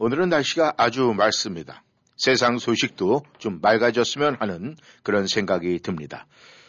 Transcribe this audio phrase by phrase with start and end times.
[0.00, 1.82] 오늘은 날씨가 아주 맑습니다.
[2.16, 6.26] 세상 소식도 좀 맑아졌으면 하는 그런 생각이 듭니다.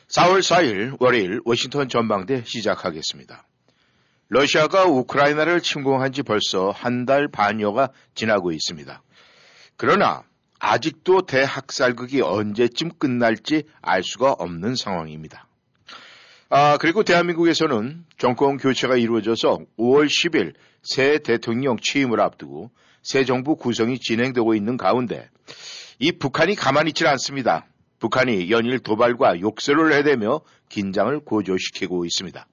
[0.08, 3.46] 4월 4일 월요일 워싱턴 전망대 시작하겠습니다.
[4.30, 9.02] 러시아가 우크라이나를 침공한 지 벌써 한 달 반여가 지나고 있습니다.
[9.78, 10.24] 그러나
[10.60, 15.48] 아직도 대학살극이 언제쯤 끝날지 알 수가 없는 상황입니다.
[16.50, 22.72] 아, 그리고 대한민국에서는 정권 교체가 이루어져서 5월 10일 새 대통령 취임을 앞두고
[23.02, 25.30] 새 정부 구성이 진행되고 있는 가운데
[26.00, 27.66] 이 북한이 가만히 있질 않습니다.
[28.00, 32.48] 북한이 연일 도발과 욕설을 해대며 긴장을 고조시키고 있습니다.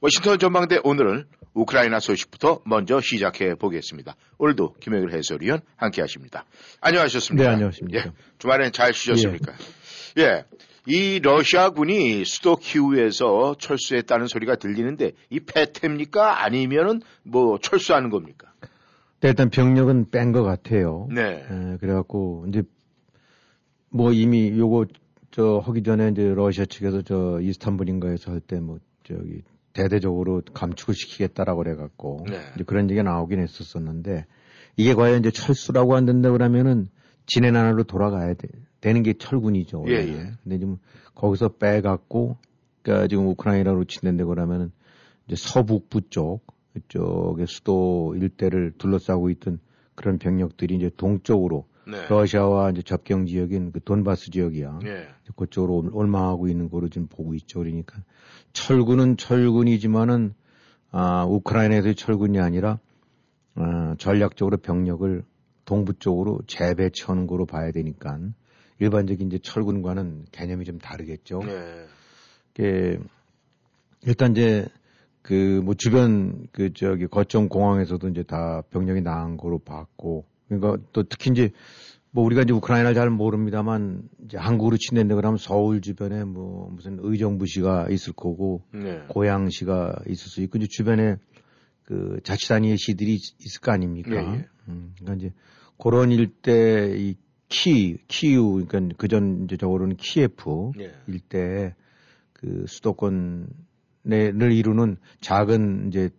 [0.00, 4.14] 워싱턴 전망대 오늘은 우크라이나 소식부터 먼저 시작해 보겠습니다.
[4.38, 6.44] 오늘도 김영일 해설위원 함께 하십니다.
[6.80, 7.48] 안녕하셨습니까?
[7.48, 7.98] 네, 안녕하십니까.
[7.98, 9.54] 예, 주말엔 잘 쉬셨습니까?
[10.18, 10.22] 예.
[10.22, 10.44] 예.
[10.86, 16.42] 이 러시아군이 수도 키우에서 철수했다는 소리가 들리는데 이 패퇴입니까?
[16.42, 18.52] 아니면은 뭐 철수하는 겁니까?
[19.20, 21.08] 네, 일단 병력은 뺀 것 같아요.
[21.12, 21.44] 네.
[21.50, 22.62] 에, 그래갖고 이제
[23.90, 24.86] 뭐 이미 요거
[25.30, 31.62] 저 하기 전에 이제 러시아 측에서 저 이스탄불인가에서 할 때 뭐 저기 대대적으로 감축을 시키겠다라고
[31.62, 32.38] 그래갖고 네.
[32.54, 34.26] 이제 그런 얘기가 나오긴 했었었는데
[34.76, 36.88] 이게 과연 이제 철수라고 안 된다 그러면은
[37.26, 38.48] 진해 나라로 돌아가야 돼.
[38.80, 39.84] 되는 게 철군이죠.
[39.88, 39.92] 예.
[39.94, 40.32] 예.
[40.44, 40.78] 근데 지금
[41.14, 42.36] 거기서 빼갖고
[42.82, 44.70] 그러니까 지금 우크라이나로 친댄다 그러면은
[45.26, 46.42] 이제 서북부 쪽
[46.82, 49.58] 그쪽의 수도 일대를 둘러싸고 있던
[49.94, 52.06] 그런 병력들이 이제 동쪽으로 네.
[52.08, 54.80] 러시아와 이제 접경 지역인 그 돈바스 지역이야.
[54.84, 55.08] 예.
[55.36, 57.60] 그쪽으로 올- 올망하고 있는 거로 지금 보고 있죠.
[57.60, 58.02] 그러니까
[58.52, 60.34] 철군은 철군이지만은
[60.90, 62.78] 아 우크라이나에서의 철군이 아니라
[63.54, 65.24] 아, 전략적으로 병력을
[65.64, 68.18] 동부 쪽으로 재배치하는 거로 봐야 되니까
[68.78, 71.40] 일반적인 이제 철군과는 개념이 좀 다르겠죠.
[71.40, 71.86] 네.
[72.54, 72.98] 게
[74.02, 74.66] 일단 이제
[75.22, 81.02] 그 뭐 주변 그 저기 거점 공항에서도 이제 다 병력이 나간 거로 봤고 그러니까 또
[81.02, 81.50] 특히 이제
[82.10, 87.88] 뭐 우리가 이제 우크라이나를 잘 모릅니다만 이제 한국으로 친댄다 그러면 서울 주변에 뭐 무슨 의정부시가
[87.90, 89.02] 있을 거고 네.
[89.08, 91.16] 고양시가 있을 수 있고 이제 주변에
[91.84, 94.10] 그 자치단위의 시들이 있을 거 아닙니까?
[94.12, 94.48] 예, 예.
[94.68, 95.34] 음, 그러니까 이제
[95.78, 97.14] 그런 일대 이
[97.48, 100.94] 키, 키우, 그러니까 그전 이제 저거로는 키예프 예.
[101.06, 101.74] 일대
[102.32, 103.48] 그 수도권
[104.06, 106.10] 을 이루는 작은 이제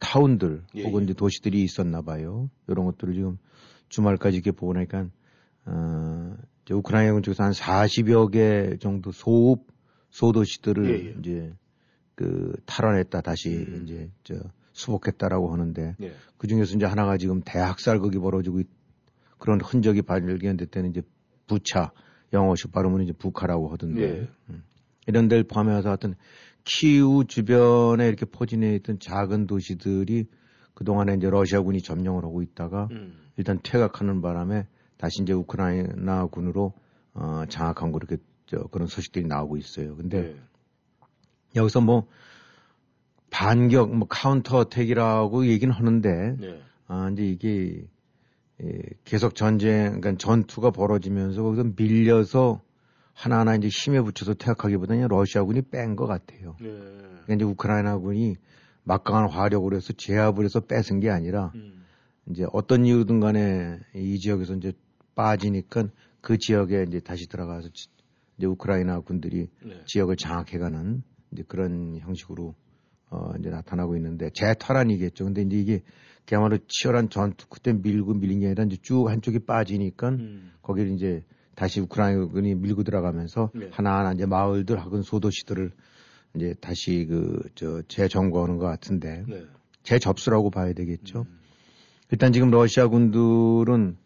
[0.00, 1.04] 타운들 예, 혹은 예.
[1.04, 2.50] 이제 도시들이 있었나 봐요.
[2.66, 3.38] 이런 것들을 지금
[3.88, 5.06] 주말까지 이렇게 보고 나니까
[5.66, 9.66] 어, 이제 우크라이나 쪽에서 한 40여 개 정도 소읍
[10.10, 11.14] 소도시들을 예, 예.
[11.18, 11.54] 이제
[12.14, 13.82] 그 탈환했다 다시 음.
[13.84, 14.34] 이제 저
[14.72, 16.12] 수복했다라고 하는데 네.
[16.36, 18.66] 그 중에서 이제 하나가 지금 대학살극이 벌어지고 있,
[19.38, 21.02] 그런 흔적이 발견될 때는 이제
[21.46, 21.92] 부차
[22.32, 24.28] 영어식 발음은 이제 부카라고 하던데 예.
[24.50, 24.62] 음.
[25.06, 26.14] 이런 데를 포함해서 하여튼
[26.64, 30.26] 키우 주변에 이렇게 포진해 있던 작은 도시들이
[30.74, 33.18] 그동안에 이제 러시아군이 점령을 하고 있다가 음.
[33.36, 36.72] 일단 퇴각하는 바람에 다시 이제 우크라이나 군으로
[37.14, 39.96] 어, 장악한 거 이렇게 저 그런 소식들이 나오고 있어요.
[39.96, 40.36] 근데 네.
[41.56, 42.06] 여기서 뭐
[43.30, 46.62] 반격, 뭐 counter attack이라고 얘기는 하는데 네.
[46.86, 47.86] 아 이제 이게
[48.62, 52.60] 예, 계속 전쟁, 그러니까 전투가 벌어지면서 거기서 밀려서
[53.14, 56.56] 하나하나 이제 힘에 붙여서 퇴각하기보다는 러시아군이 뺀 것 같아요.
[56.60, 56.68] 네.
[56.68, 58.36] 그러니까 이제 우크라이나군이
[58.84, 61.84] 막강한 화력으로 해서 제압을 해서 뺏은 게 아니라 음.
[62.30, 64.72] 이제 어떤 이유든 간에 이 지역에서 이제
[65.14, 65.88] 빠지니까
[66.20, 67.88] 그 지역에 이제 다시 들어가서 지-
[68.38, 69.82] 이제 우크라이나 군들이 네.
[69.86, 71.02] 지역을 장악해가는
[71.32, 72.54] 이제 그런 형식으로
[73.10, 75.24] 어 이제 나타나고 있는데 재탈환이겠죠.
[75.26, 75.82] 근데 이제 이게
[76.26, 80.52] 그야말로 치열한 전투 그때 밀고 밀린 게 아니라 이제 쭉 한쪽이 빠지니까 음.
[80.62, 81.22] 거기를 이제
[81.54, 83.68] 다시 우크라이나군이 밀고 들어가면서 네.
[83.72, 85.72] 하나하나 이제 마을들 혹은 소도시들을
[86.34, 89.44] 이제 다시 그 저 재점거하는 것 같은데 네.
[89.82, 91.26] 재접수라고 봐야 되겠죠.
[91.28, 91.38] 음.
[92.10, 93.96] 일단 지금 러시아 군들은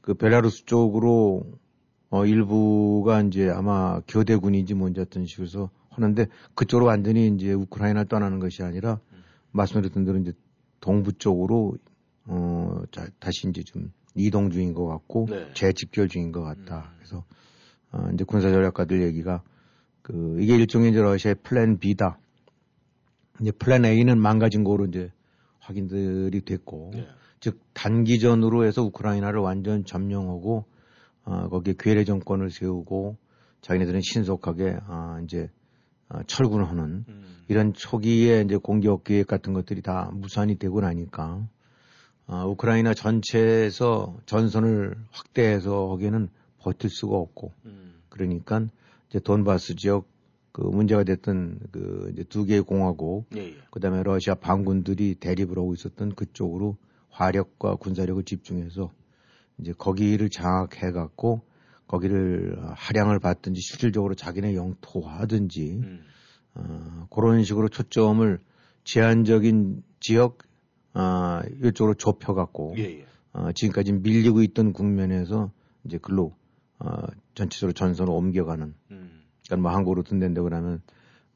[0.00, 1.44] 그 벨라루스 쪽으로
[2.10, 8.62] 어 일부가 이제 아마 교대군인지 뭔지 어떤 식으로 하는데 그쪽으로 완전히 이제 우크라이나를 떠나는 것이
[8.62, 9.00] 아니라
[9.52, 10.32] 말씀드렸던 대로 이제
[10.80, 11.76] 동부 쪽으로
[12.26, 15.50] 어 자, 다시 이제 좀 이동 중인 것 같고 네.
[15.54, 16.90] 재집결 중인 것 같다.
[16.90, 16.96] 음.
[16.98, 17.24] 그래서
[17.92, 19.42] 어 이제 군사 전략가들 얘기가
[20.02, 22.18] 그 이게 일종의 이제 러시아의 plan B다.
[23.40, 25.12] 이제 plan A는 망가진 거로 이제
[25.60, 27.06] 확인들이 됐고 네.
[27.40, 30.64] 즉 단기전으로 해서 우크라이나를 완전 점령하고
[31.24, 33.16] 어, 거기에 괴뢰 정권을 세우고
[33.60, 35.50] 자기네들은 신속하게 아, 이제
[36.08, 37.44] 아, 철군하는 음.
[37.48, 41.48] 이런 초기에 이제 공격 계획 같은 것들이 다 무산이 되고 나니까
[42.26, 46.28] 아, 우크라이나 전체에서 전선을 확대해서 거기에는
[46.58, 48.00] 버틸 수가 없고 음.
[48.08, 48.66] 그러니까
[49.08, 50.08] 이제 돈바스 지역
[50.50, 53.56] 그 문제가 됐던 그 이제 두 개의 공화국 예, 예.
[53.70, 56.76] 그다음에 러시아 반군들이 대립을 하고 있었던 그쪽으로
[57.10, 58.90] 화력과 군사력을 집중해서
[59.58, 61.42] 이제 거기를 장악해 갖고
[61.86, 66.04] 거기를 할양을 받든지 실질적으로 자기네 영토화하든지 음.
[66.54, 68.38] 어, 그런 식으로 초점을
[68.84, 70.38] 제한적인 지역
[70.96, 73.06] 어, 이쪽으로 좁혀갖고 예, 예.
[73.32, 75.50] 어, 지금까지 밀리고 있던 국면에서
[75.84, 76.34] 이제 글로
[76.78, 77.02] 어,
[77.34, 78.74] 전체적으로 전선을 옮겨가는.
[78.90, 79.22] 음.
[79.46, 80.82] 그러니까 뭐 한국으로 든다고 그러면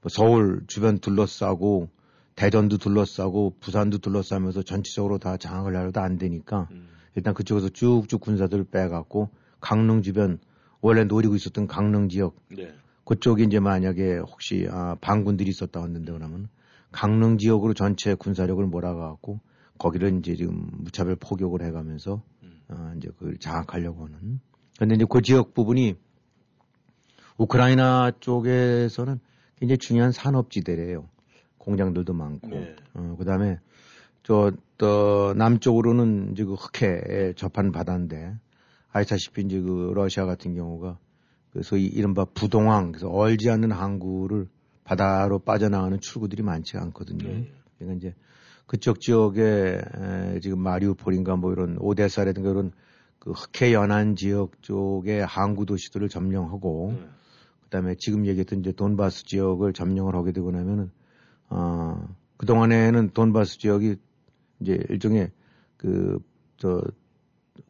[0.01, 1.91] 뭐 서울 주변 둘러싸고
[2.37, 6.89] 대전도 둘러싸고 부산도 둘러싸면서 전체적으로 다 장악을 하려도 안 되니까 음.
[7.15, 9.29] 일단 그쪽에서 쭉쭉 군사들을 빼갖고
[9.61, 10.39] 강릉 주변
[10.81, 12.73] 원래 노리고 있었던 강릉 지역 네.
[13.05, 16.49] 그쪽이 이제 만약에 혹시 아, 반군들이 있었다 왔는데 그러면
[16.93, 19.41] 강릉 지역으로 전체 군사력을 몰아가갖고
[19.81, 22.61] 거기를 이제 지금 무차별 포격을 해가면서 음.
[22.69, 24.39] 어, 이제 그걸 장악하려고 하는.
[24.79, 25.97] 근데 이제 그 지역 부분이
[27.39, 29.19] 우크라이나 쪽에서는
[29.57, 31.09] 굉장히 중요한 산업지대래요.
[31.57, 32.49] 공장들도 많고.
[32.49, 32.77] 네.
[32.93, 33.59] 어, 그 다음에
[34.23, 38.37] 저, 또, 남쪽으로는 이제 그 흑해에 접한 바다인데,
[38.93, 40.99] 아시다시피 이제 그 러시아 같은 경우가
[41.53, 44.47] 그 소위 이른바 부동항, 그래서 얼지 않는 항구를
[44.85, 47.29] 바다로 빠져나가는 출구들이 많지가 않거든요.
[47.29, 47.51] 네.
[47.79, 48.15] 그러니까 이제
[48.71, 52.71] 그쪽 지역에 에, 지금 마리우폴인가 뭐 이런 오데사라든가 이런
[53.19, 57.09] 그 흑해 연안 지역 쪽의 항구 도시들을 점령하고 네.
[57.65, 60.91] 그다음에 지금 얘기했던 이제 돈바스 지역을 점령을 하게 되고 나면은
[61.49, 63.97] 어 그 동안에는 돈바스 지역이
[64.61, 65.31] 이제 일종의
[65.77, 66.83] 그저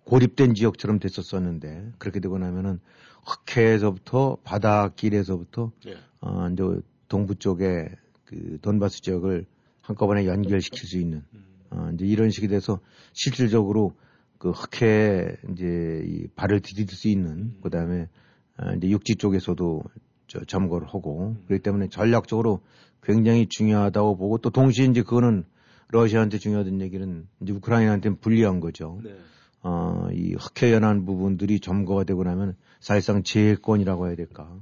[0.04, 2.78] 고립된 지역처럼 됐었었는데 그렇게 되고 나면은
[3.24, 5.96] 흑해에서부터 바닷길에서부터 네.
[6.20, 6.62] 어 이제
[7.08, 7.88] 동부 쪽에
[8.24, 9.44] 그 돈바스 지역을
[9.90, 11.24] 한꺼번에 연결시킬 수 있는
[11.70, 12.78] 어, 이제 이런 식이 돼서
[13.12, 13.94] 실질적으로
[14.38, 18.08] 그 흑해 이제 이 발을 디딜 수 있는 그다음에
[18.56, 19.82] 어, 이제 육지 쪽에서도
[20.28, 22.60] 저 점거를 하고 그렇기 때문에 전략적으로
[23.02, 25.44] 굉장히 중요하다고 보고 또 동시에 이제 그거는
[25.88, 29.00] 러시아한테 중요하다는 얘기는 이제 우크라이나한테는 불리한 거죠.
[29.02, 29.16] 네.
[29.62, 34.56] 어, 이 흑해 연한 부분들이 점거가 되고 나면 사실상 제일권이라고 해야 될까.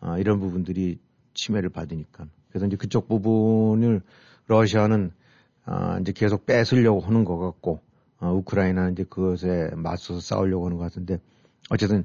[0.00, 0.98] 어, 이런 부분들이
[1.34, 2.26] 침해를 받으니까.
[2.50, 4.02] 그래서 이제 그쪽 부분을
[4.46, 5.12] 러시아는
[5.66, 7.80] 어, 이제 계속 뺏으려고 하는 것 같고
[8.18, 11.18] 어, 우크라이나는 이제 그것에 맞서서 싸우려고 하는 것 같은데
[11.70, 12.04] 어쨌든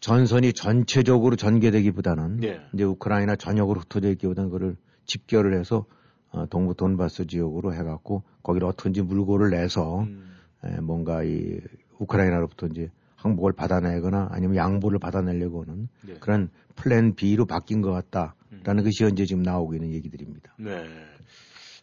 [0.00, 2.60] 전선이 전체적으로 전개되기보다는 네.
[2.72, 4.76] 이제 우크라이나 전역으로 흩어져 있기보다는 그를
[5.06, 5.84] 집결을 해서
[6.30, 10.34] 어, 동부 돈바스 지역으로 해갖고 거기를 어떻게든지 물고를 내서 음.
[10.64, 11.60] 에, 뭔가 이
[11.98, 16.14] 우크라이나로부터 이제 항복을 받아내거나 아니면 양보를 받아내려고 하는 네.
[16.18, 18.84] 그런 플랜 B로 바뀐 것 같다라는 음.
[18.84, 20.54] 것이 현재 지금 나오고 있는 얘기들입니다.
[20.58, 20.84] 네.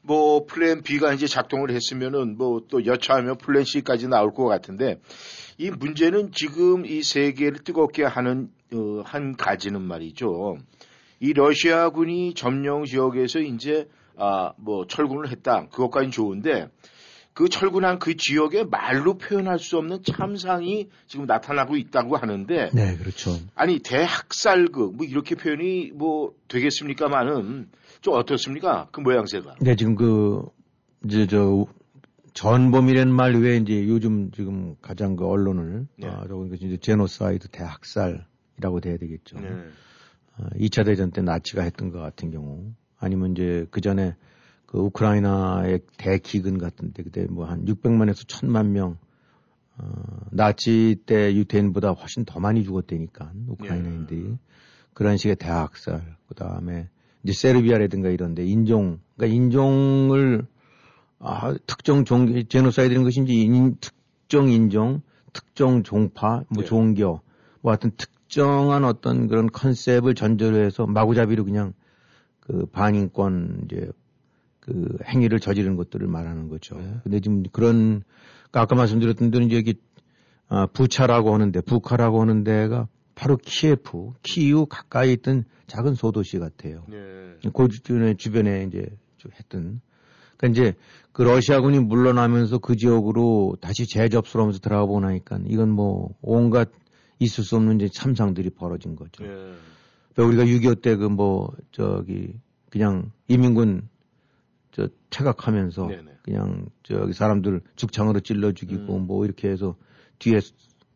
[0.01, 4.99] 뭐 플랜 B가 이제 작동을 했으면은 뭐 또 여차하면 플랜 C까지 나올 것 같은데
[5.57, 10.57] 이 문제는 지금 이 세계를 뜨겁게 하는 어, 한 가지는 말이죠.
[11.19, 13.87] 이 러시아군이 점령 지역에서 이제
[14.17, 15.67] 아 뭐 철군을 했다.
[15.69, 16.67] 그것까지 좋은데
[17.33, 22.69] 그 철군한 그 지역에 말로 표현할 수 없는 참상이 지금 나타나고 있다고 하는데.
[22.73, 23.37] 네, 그렇죠.
[23.55, 27.69] 아니 대학살극 뭐 이렇게 표현이 뭐 되겠습니까만은
[28.01, 28.87] 좀 어떻습니까?
[28.91, 29.55] 그 모양새가.
[29.61, 30.45] 네, 지금 그
[31.05, 31.65] 이제 저
[32.33, 36.07] 전범이라는 말 외에 이제 요즘 지금 가장 그 언론을 네.
[36.07, 39.39] 아, 저건 이제 제노사이드 대학살이라고 돼야 되겠죠.
[39.39, 39.49] 네.
[40.37, 44.15] 아, 2차 대전 때 나치가 했던 것 같은 경우 아니면 이제 그 전에
[44.65, 48.97] 그 우크라이나의 대기근 같은데 그때 뭐 한 600만에서 1000만 명
[49.77, 49.91] 어,
[50.31, 54.37] 나치 때 유태인보다 훨씬 더 많이 죽었다니까 우크라이나인들이 예.
[54.93, 56.89] 그런 식의 대학살 그 다음에
[57.23, 60.45] 이제 세르비아라든가 이런데 인종 그러니까 인종을
[61.19, 65.01] 아, 특정 종 제노사이드인 것인지 인, 특정 인종
[65.33, 66.65] 특정 종파 뭐 예.
[66.65, 67.21] 종교
[67.61, 71.73] 뭐 하여튼 특정한 어떤 그런 컨셉을 전제로 해서 마구잡이로 그냥
[72.39, 73.91] 그 반인권 이제
[74.59, 76.77] 그 행위를 저지르는 것들을 말하는 거죠.
[76.77, 76.95] 네.
[77.03, 78.03] 근데 지금 그런
[78.51, 79.75] 아까 말씀드렸던 대로 이제 여기
[80.47, 82.87] 아, 부차라고 하는데 부카라고 하는 데가
[83.19, 86.85] 바로 키예프, 키이우 가까이 있던 작은 소도시 같아요.
[86.87, 86.97] 네.
[87.53, 88.85] 그 주변에 주변에 이제
[89.37, 89.81] 했던
[90.37, 90.73] 그러니까 이제
[91.11, 96.71] 그 러시아군이 물러나면서 그 지역으로 다시 재접수를 하면서 들어가 보고 나니까 이건 뭐 온갖
[97.19, 99.25] 있을 수 없는 이제 참상들이 벌어진 거죠.
[99.25, 100.23] 네.
[100.23, 102.33] 우리가 6.25 때 그 뭐 저기
[102.69, 103.89] 그냥 이민군
[104.71, 106.11] 저 퇴각하면서 네네.
[106.21, 109.07] 그냥 저기 사람들 죽창으로 찔러 죽이고 음.
[109.07, 109.75] 뭐 이렇게 해서
[110.19, 110.39] 뒤에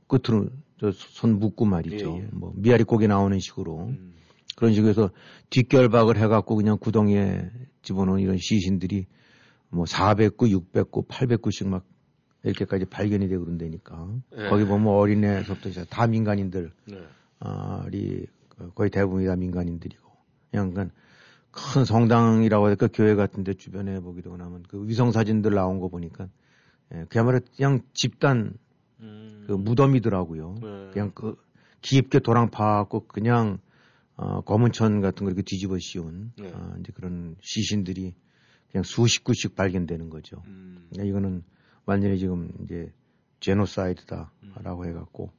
[0.08, 0.50] 끝으로 저
[0.92, 2.18] 손 묶고 말이죠.
[2.20, 2.30] 예, 예.
[2.32, 4.14] 뭐 미아리 고개 나오는 식으로 음.
[4.56, 5.10] 그런 식으로 해서
[5.50, 7.50] 뒷결박을 해갖고 그냥 구덩이에
[7.82, 9.06] 집어넣은 이런 시신들이
[9.70, 11.86] 뭐 400구, 600구, 800구씩 막
[12.44, 14.08] 이렇게까지 발견이 되고 그런다니까.
[14.38, 14.50] 예.
[14.50, 16.98] 거기 보면 어린애서부터 다 민간인들, 네.
[17.40, 18.26] 아, 이
[18.76, 20.04] 거의 대부분이 다 민간인들이고.
[20.52, 20.92] 그냥
[21.52, 26.28] 그큰 성당이라고 할까 교회 같은데 주변에 되고 나면 그 위성 사진들 나온 거 보니까
[26.94, 28.54] 예, 그야말로 그냥 집단
[29.04, 29.44] 음.
[29.48, 30.56] 그 무덤이더라고요.
[30.62, 30.90] 네.
[30.92, 31.36] 그냥 그
[31.82, 33.60] 깊게 도랑 파갖고 그냥
[34.16, 36.52] 어, 검은천 같은 거 이렇게 뒤집어 씌운 네.
[36.52, 38.16] 어, 이제 그런 시신들이
[38.72, 40.42] 그냥 수십 구씩 발견되는 거죠.
[40.48, 40.88] 음.
[40.90, 41.44] 그러니까 이거는
[41.86, 42.92] 완전히 지금 이제
[43.40, 45.32] 제노사이드다라고 해갖고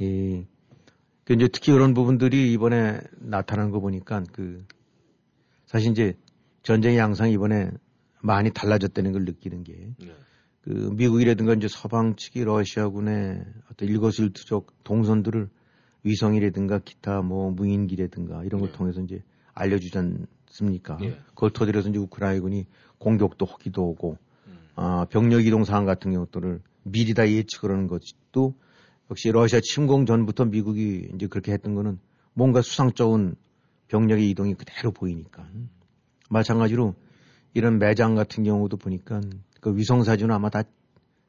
[0.00, 0.44] 이
[1.26, 4.64] 그 이제 특히 그런 부분들이 이번에 나타난 거 보니까 그
[5.66, 6.16] 사실 이제
[6.62, 7.70] 전쟁의 양상이 이번에
[8.22, 10.14] 많이 달라졌다는 걸 느끼는 게 네.
[10.66, 15.48] 그 미국이라든가 이제 서방 측이 러시아군의 어떤 일거수일투족 동선들을
[16.02, 18.76] 위성이라든가 기타 뭐 무인기라든가 이런 걸 네.
[18.76, 19.22] 통해서 이제
[19.54, 20.96] 알려주지 않습니까?
[20.96, 21.16] 네.
[21.28, 22.66] 그걸 토대로서 이제 우크라이나군이
[22.98, 24.18] 공격도 하기도 오고
[24.48, 24.58] 음.
[24.74, 28.54] 아, 병력 이동 상황 같은 경우들을 미리 다 예측을 하는 것도
[29.08, 32.00] 역시 러시아 침공 전부터 미국이 이제 그렇게 했던 거는
[32.34, 33.36] 뭔가 수상쩍은
[33.86, 35.48] 병력의 이동이 그대로 보이니까.
[36.28, 36.96] 마찬가지로
[37.54, 39.20] 이런 매장 같은 경우도 보니까
[39.66, 40.62] 그 위성 사진은 아마 다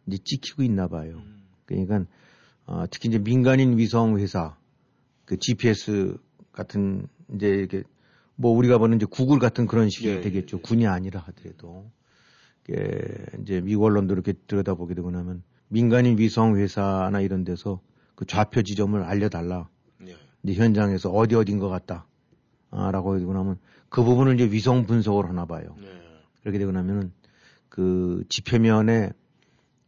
[0.06, 1.24] 이제 찍히고 있나 봐요.
[1.26, 1.42] 음.
[1.66, 2.06] 그러니까
[2.68, 4.56] 어, 특히 이제 민간인 위성 회사
[5.26, 6.20] 그 GPS
[6.52, 7.82] 같은 이제 이렇게
[8.36, 10.58] 뭐 우리가 보는 이제 구글 같은 그런 식이 예, 되겠죠.
[10.58, 10.62] 예, 예.
[10.62, 11.90] 군이 아니라 하더라도
[12.64, 13.02] 이게
[13.42, 17.82] 이제 미국 언론도 이렇게 들여다보게 되고 나면 민간인 위성 회사나 이런 데서
[18.14, 19.68] 그 좌표 지점을 알려달라.
[19.98, 20.14] 네.
[20.44, 22.06] 이제 현장에서 어디 어딘 것 같다.
[22.70, 23.58] 아, 라고 되고 나면
[23.90, 25.76] 그 부분을 이제 위성 분석을 하나 봐요.
[25.82, 25.88] 네.
[26.44, 27.12] 그렇게 되고 나면은
[27.78, 29.12] 그 지표면에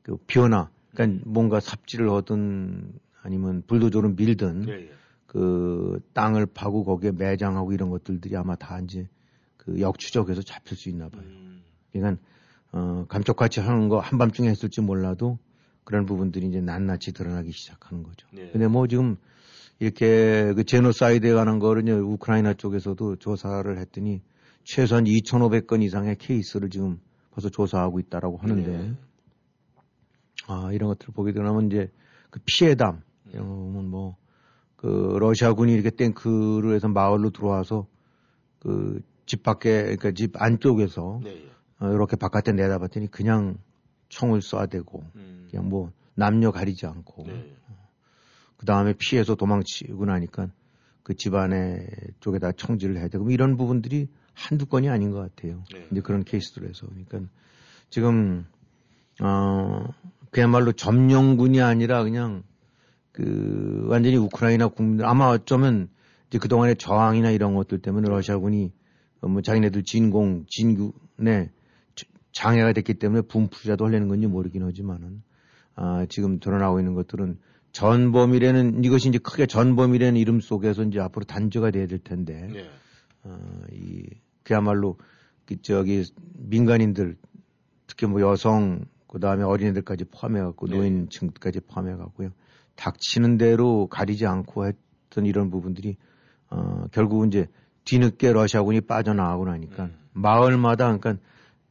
[0.03, 2.93] 그 변화, 그러니까 뭔가 삽질을 하든
[3.23, 4.71] 아니면 불도저로 밀든 네.
[4.73, 4.91] 예.
[5.25, 9.07] 그 땅을 파고 거기에 매장하고 이런 것들이 아마 다 이제
[9.57, 11.23] 그 역추적해서 잡힐 수 있나 봐요.
[11.25, 11.63] 음.
[11.91, 12.21] 그러니까
[12.73, 15.39] 어, 감쪽같이 하는 거 한밤중에 했을지 몰라도
[15.83, 18.27] 그런 부분들이 이제 낱낱이 드러나기 시작하는 거죠.
[18.31, 18.51] 네.
[18.51, 19.17] 근데 뭐 지금
[19.79, 24.21] 이렇게 그 제노사이드에 관한 거를 이제 우크라이나 쪽에서도 조사를 했더니
[24.63, 26.99] 최소한 2,500건 이상의 케이스를 지금
[27.39, 28.93] 벌써 조사하고 있다라고 하는데 네.
[30.47, 31.91] 아 이런 것들을 보게 되면 이제
[32.29, 34.17] 그 피해담 이런 거 보면 뭐
[34.75, 37.87] 그 러시아군이 이렇게 탱크를 해서 마을로 들어와서
[38.59, 41.29] 그 집 밖에 그러니까 집 안쪽에서 네.
[41.29, 41.85] 예.
[41.85, 43.59] 어, 이렇게 바깥에 내다봤더니 그냥
[44.07, 45.47] 총을 쏴대고 음.
[45.51, 47.55] 그냥 뭐 남녀 가리지 않고 네.
[48.57, 50.49] 그 다음에 피해서 도망치고 나니까
[51.03, 51.85] 그 집안에
[52.21, 54.07] 쪽에다 총질을 해야 되고 뭐 이런 부분들이
[54.39, 55.63] 한두 건이 아닌 것 같아요.
[55.73, 55.85] 네.
[55.91, 57.21] 이제 그런 케이스들에서 그러니까
[57.89, 58.45] 지금
[59.21, 59.85] 어
[60.31, 62.43] 그야말로 점령군이 아니라 그냥
[63.11, 65.89] 그 완전히 우크라이나 국민들 아마 어쩌면
[66.29, 68.71] 이제 그동안의 저항이나 이런 것들 때문에 러시아군이
[69.21, 71.51] 어, 뭐 자기네들 진공 진군에
[71.95, 75.21] 저- 장애가 됐기 때문에 분푸자도 하려는 건지 모르긴 하지만은
[75.75, 77.39] 아 지금 드러나고 있는 것들은
[77.71, 82.69] 전범이라는 이것이 이제 크게 전범이라는 이름 속에서 이제 앞으로 단죄가 돼야 될 텐데 네.
[83.23, 83.37] 어,
[83.71, 84.05] 이
[84.49, 84.97] 그야말로
[85.45, 86.03] 그 저기
[86.33, 87.17] 민간인들
[87.85, 90.75] 특히 뭐 여성 그 다음에 어린애들까지 포함해 갖고 네.
[90.75, 92.31] 노인층까지 포함해 갖고요
[92.75, 95.97] 닥치는 대로 가리지 않고 했던 이런 부분들이
[96.49, 97.45] 어 결국은 이제
[97.85, 99.95] 뒤늦게 러시아군이 빠져나가고 나니까 음.
[100.13, 101.23] 마을마다 그러니까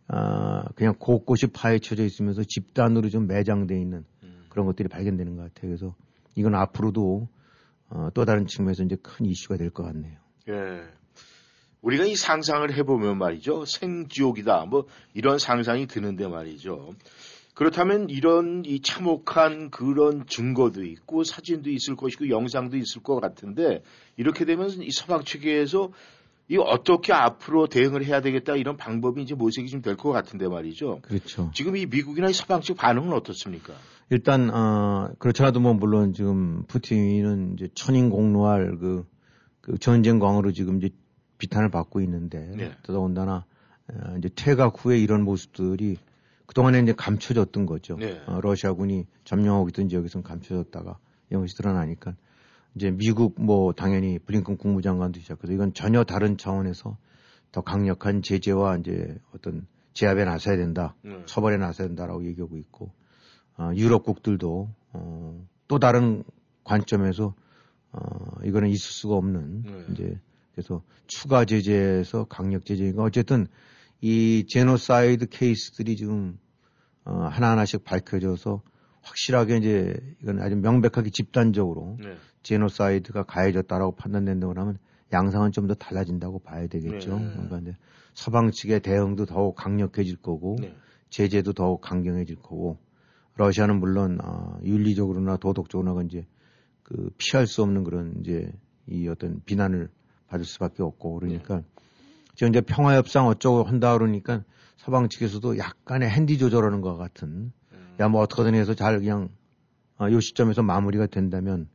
[0.07, 4.45] 아 그냥 곳곳이 파헤쳐져 있으면서 집단으로 좀 매장돼 있는 음.
[4.51, 5.71] 그런 것들이 발견되는 것 같아요.
[5.71, 5.97] 그래서
[6.37, 7.29] 이건 앞으로도
[7.91, 10.19] 어, 또 다른 측면에서 이제 큰 이슈가 될 것 같네요.
[10.49, 10.98] 예.
[11.83, 13.65] 우리가 이 상상을 해보면 말이죠.
[13.65, 14.67] 생지옥이다.
[14.67, 16.95] 뭐 이런 상상이 드는데 말이죠.
[17.55, 23.83] 그렇다면 이런 이 참혹한 그런 증거도 있고 사진도 있을 것이고 영상도 있을 것 같은데
[24.17, 25.91] 이렇게 되면 이 서방 측에서
[26.51, 31.01] 이 어떻게 앞으로 대응을 해야 되겠다 이런 방법이 이제 모색이 좀 될 것 같은데 말이죠.
[31.03, 31.51] 그렇죠.
[31.53, 33.75] 지금 이 미국이나 이 서방 측 반응은 어떻습니까?
[34.09, 39.05] 일단 어 그렇잖아도 뭐 물론 지금 푸틴은 이제 천인 공노할 그,
[39.61, 40.91] 그 전쟁 광으로 지금 이제
[41.39, 42.73] 비탄을 받고 있는데 네.
[42.83, 43.45] 더더군다나
[43.89, 45.97] 어, 이제 퇴각 후에 이런 모습들이
[46.47, 47.97] 그동안에 이제 감춰졌던 거죠.
[47.97, 48.21] 네.
[48.27, 50.99] 어, 러시아군이 점령하고 있던 지역에서는 감춰졌다가
[51.31, 52.15] 이런 것이 드러나니까
[52.75, 56.97] 이제 미국 뭐 당연히 블링컨 국무장관도 시작해서 이건 전혀 다른 차원에서
[57.53, 60.95] 더 강력한 제재와 이제 어떤 제압에 나서야 된다.
[61.03, 61.23] 네.
[61.27, 62.93] 처벌에 나서야 된다라고 얘기하고 있고
[63.57, 66.25] 어, 유럽국들도 어, 또 다른
[66.65, 67.35] 관점에서
[67.93, 68.01] 어,
[68.45, 69.85] 이거는 있을 수가 없는 네.
[69.93, 70.21] 이제
[70.59, 73.47] 그래서 추가 제재에서 강력 제재가 어쨌든
[74.01, 76.37] 이 제노사이드 케이스들이 지금
[77.05, 78.63] 어, 하나하나씩 밝혀져서
[79.03, 82.17] 확실하게 이제 이건 아주 명백하게 집단적으로 네.
[82.43, 84.79] 제노사이드가 가해졌다라고 판단된다고 하면
[85.13, 87.17] 양상은 좀 더 달라진다고 봐야 되겠죠.
[87.21, 87.31] 네.
[87.35, 87.77] 그러니까 이제
[88.15, 90.75] 서방 측의 대응도 더욱 강력해질 거고 네.
[91.11, 92.79] 제재도 더욱 강경해질 거고
[93.37, 96.27] 러시아는 물론 어, 윤리적으로나 도덕적으로나 이제
[96.83, 98.51] 그 피할 수 없는 그런 이제
[98.89, 99.91] 이 어떤 비난을
[100.29, 101.63] 받을 수밖에 없고 그러니까
[102.35, 104.45] 지금 이제 평화 협상 어쩌고 한다 그러니까
[104.77, 107.97] 서방 측에서도 약간의 핸디 조절하는 것 같은 음.
[108.01, 109.29] 야 뭐 어떻게든 해서 잘 그냥
[109.99, 111.69] 어, 요 시점에서 마무리가 된다면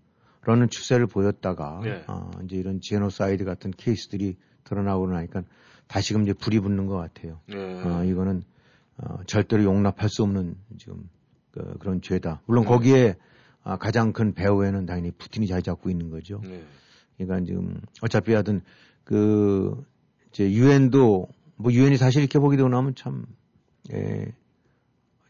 [0.46, 2.04] 라는 추세를 보였다가 네.
[2.08, 5.44] 어, 이제 이런 제노사이드 같은 케이스들이 드러나고 나니까
[5.88, 7.40] 다시금 이제 불이 붙는 것 같아요.
[7.48, 7.82] 네.
[7.84, 8.44] 어, 이거는
[8.98, 11.10] 어, 절대로 용납할 수 없는 지금
[11.52, 12.42] 그, 런 죄다.
[12.46, 12.70] 물론 네.
[12.70, 13.16] 거기에
[13.64, 16.42] 아, 가장 큰 배후에는 당연히 푸틴이 자리 잡고 있는 거죠.
[16.44, 16.64] 네.
[17.18, 18.62] 그러니까 지금 어차피 하든
[19.04, 19.84] 그
[20.30, 23.26] 이제 유엔도 뭐 유엔이 사실 이렇게 되고 나면 참
[23.94, 24.34] 예,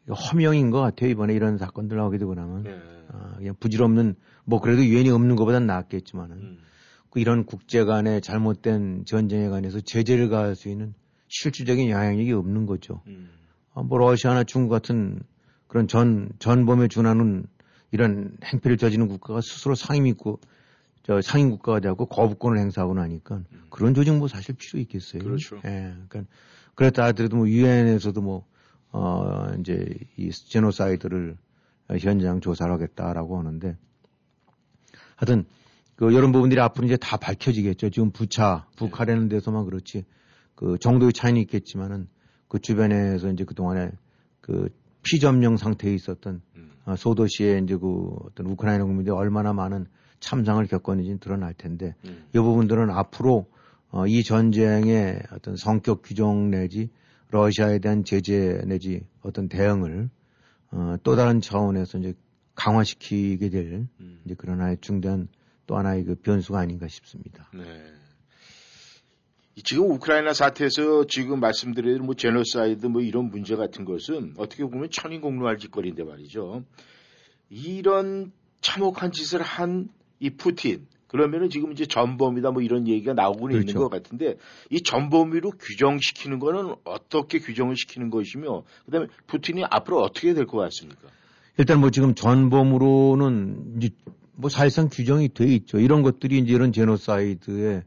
[0.10, 2.82] 허명인 것 같아요 이번에 이런 사건들 나오게 되고 나면 네.
[3.10, 6.58] 아, 그냥 부질없는 뭐 그래도 유엔이 없는 것보단 낫겠지만은 음.
[7.10, 10.94] 그 이런 국제 간의 잘못된 전쟁에 관해서 제재를 가할 수 있는
[11.28, 13.02] 실질적인 영향력이 없는 거죠.
[13.08, 13.30] 음.
[13.74, 15.22] 아, 뭐 러시아나 중국 같은
[15.68, 17.46] 그런 전 전범에 준하는
[17.92, 20.40] 이런 행패를 저지르는 국가가 스스로 상임 있고
[21.04, 25.22] 저 상임 국가가 되고 거부권을 행사하고 나니까 그런 조직 뭐 사실 필요 있겠어요.
[25.22, 25.26] 음.
[25.26, 25.58] 그렇죠.
[25.66, 26.24] 예, 그러니까
[26.76, 28.46] 그랬다 하더라도 뭐 유엔에서도 뭐
[28.92, 29.86] 어, 이제
[30.18, 31.38] 이 제노사이드를
[32.00, 33.78] 현장 조사를 하겠다라고 하는데
[35.16, 35.46] 하여튼
[35.96, 37.90] 그 이런 부분들이 앞으로 이제 다 밝혀지겠죠.
[37.90, 40.06] 지금 부차, 북한이라는 데서만 그렇지
[40.56, 42.08] 그 정도의 차이는 있겠지만은
[42.48, 43.92] 그 주변에서 이제 그동안에
[44.42, 44.70] 그
[45.04, 46.72] 피점령 상태에 있었던 음.
[46.86, 49.88] 어, 소도시에 이제 그 어떤 우크라이나 국민들이 얼마나 많은
[50.24, 52.26] 참상을 겪었는지 드러날 텐데 음.
[52.34, 53.46] 이 부분들은 앞으로
[53.90, 56.90] 어, 이 전쟁의 어떤 성격 규정 내지
[57.30, 60.10] 러시아에 대한 제재 내지 어떤 대응을
[60.72, 62.14] 어, 또 다른 차원에서 이제
[62.56, 64.22] 강화시키게 될 음.
[64.26, 65.28] 이제 그런 하나의 중대한
[65.68, 67.50] 또 하나의 그 변수가 아닌가 싶습니다.
[67.54, 67.64] 네.
[69.56, 74.90] 이 지금 우크라이나 사태에서 지금 말씀드린 뭐 제노사이드 뭐 이런 문제 같은 것은 어떻게 보면
[74.90, 76.64] 천인공노할 짓거리인데 말이죠.
[77.50, 79.90] 이런 참혹한 짓을 한
[80.24, 83.88] 이 푸틴 그러면은 지금 이제 전범이다 뭐 이런 얘기가 나오고는 있는 그렇죠.
[83.88, 84.38] 것 같은데
[84.72, 91.10] 이 전범으로 규정시키는 거는 어떻게 규정을 시키는 것이며 그다음에 푸틴이 앞으로 어떻게 될 것 같습니까?
[91.58, 93.90] 일단 뭐 지금 전범으로는 이제
[94.36, 95.78] 뭐 사실상 규정이 돼 있죠.
[95.80, 97.84] 이런 것들이 이제 이런 제노사이드에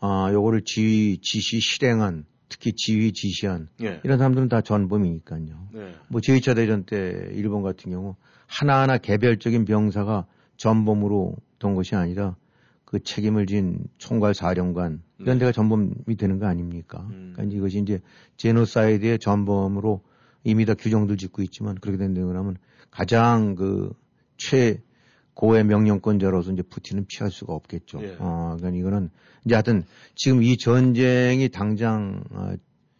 [0.00, 4.00] 아 요거를 지휘 지시 실행한 특히 지휘 지시한 예.
[4.04, 5.68] 이런 사람들은 다 전범이니까요.
[5.72, 5.94] 네.
[6.08, 10.26] 뭐 제2차 대전 때 일본 같은 경우 하나하나 개별적인 병사가
[10.58, 12.36] 전범으로 던 것이 아니라
[12.84, 15.40] 그 책임을 진 총괄 사령관 이런 네.
[15.40, 17.06] 데가 전범이 되는 거 아닙니까?
[17.10, 17.32] 음.
[17.34, 18.00] 그러니까 이것이 이제
[18.38, 20.02] 제노사이드의 전범으로
[20.44, 22.56] 이미 다 규정들 짓고 있지만 그렇게 된다고 하면
[22.90, 23.92] 가장 그
[24.38, 28.00] 최고의 명령권자로서 이제 푸틴은 피할 수가 없겠죠.
[28.02, 28.16] 예.
[28.18, 29.10] 어, 그러니까 이거는
[29.44, 32.54] 이제 하여튼 지금 이 전쟁이 당장 어,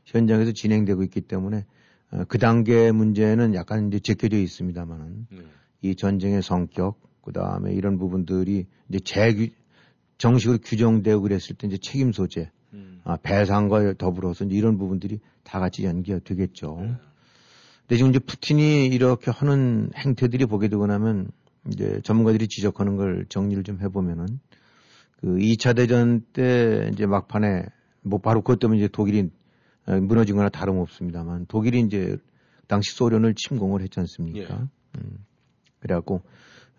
[0.04, 1.64] 현장에서 진행되고 있기 때문에
[2.10, 5.38] 어, 그 단계 문제는 약간 이제 제껴져 있습니다만은 네.
[5.80, 9.48] 이 전쟁의 성격, 그 다음에 이런 부분들이 이제 재규,
[10.16, 13.02] 정식으로 규정되고 그랬을 때 이제 책임 소재, 음.
[13.04, 16.78] 아, 배상과 더불어서 이제 이런 부분들이 다 같이 연기가 되겠죠.
[16.80, 16.94] 네.
[17.80, 21.30] 근데 지금 이제 푸틴이 이렇게 하는 행태들이 보게 되고 나면
[21.70, 24.40] 이제 전문가들이 지적하는 걸 정리를 좀 해보면은
[25.20, 27.66] 그 2차 대전 때 이제 막판에
[28.00, 29.28] 뭐 바로 그것 때문에 이제 독일이
[29.86, 32.16] 어, 무너진 거나 다름없습니다만 독일이 이제
[32.68, 34.70] 당시 소련을 침공을 했지 않습니까?
[34.96, 35.26] 음.
[35.80, 36.22] 그래갖고,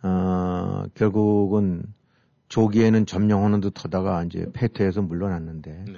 [0.01, 1.83] 어, 결국은
[2.47, 5.93] 조기에는 점령하는 듯 하다가 이제 패퇴해서 물러났는데 네.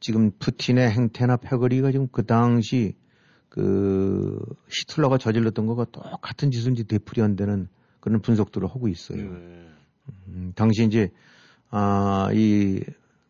[0.00, 2.94] 지금 푸틴의 행태나 패거리가 지금 그 당시
[3.48, 4.38] 그
[4.68, 7.68] 히틀러가 저질렀던 거가 똑같은 이제 되풀이한다는
[8.00, 9.22] 그런 분석들을 하고 있어요.
[9.22, 9.68] 네.
[10.28, 11.10] 음, 당시 이제
[11.70, 12.80] 아, 이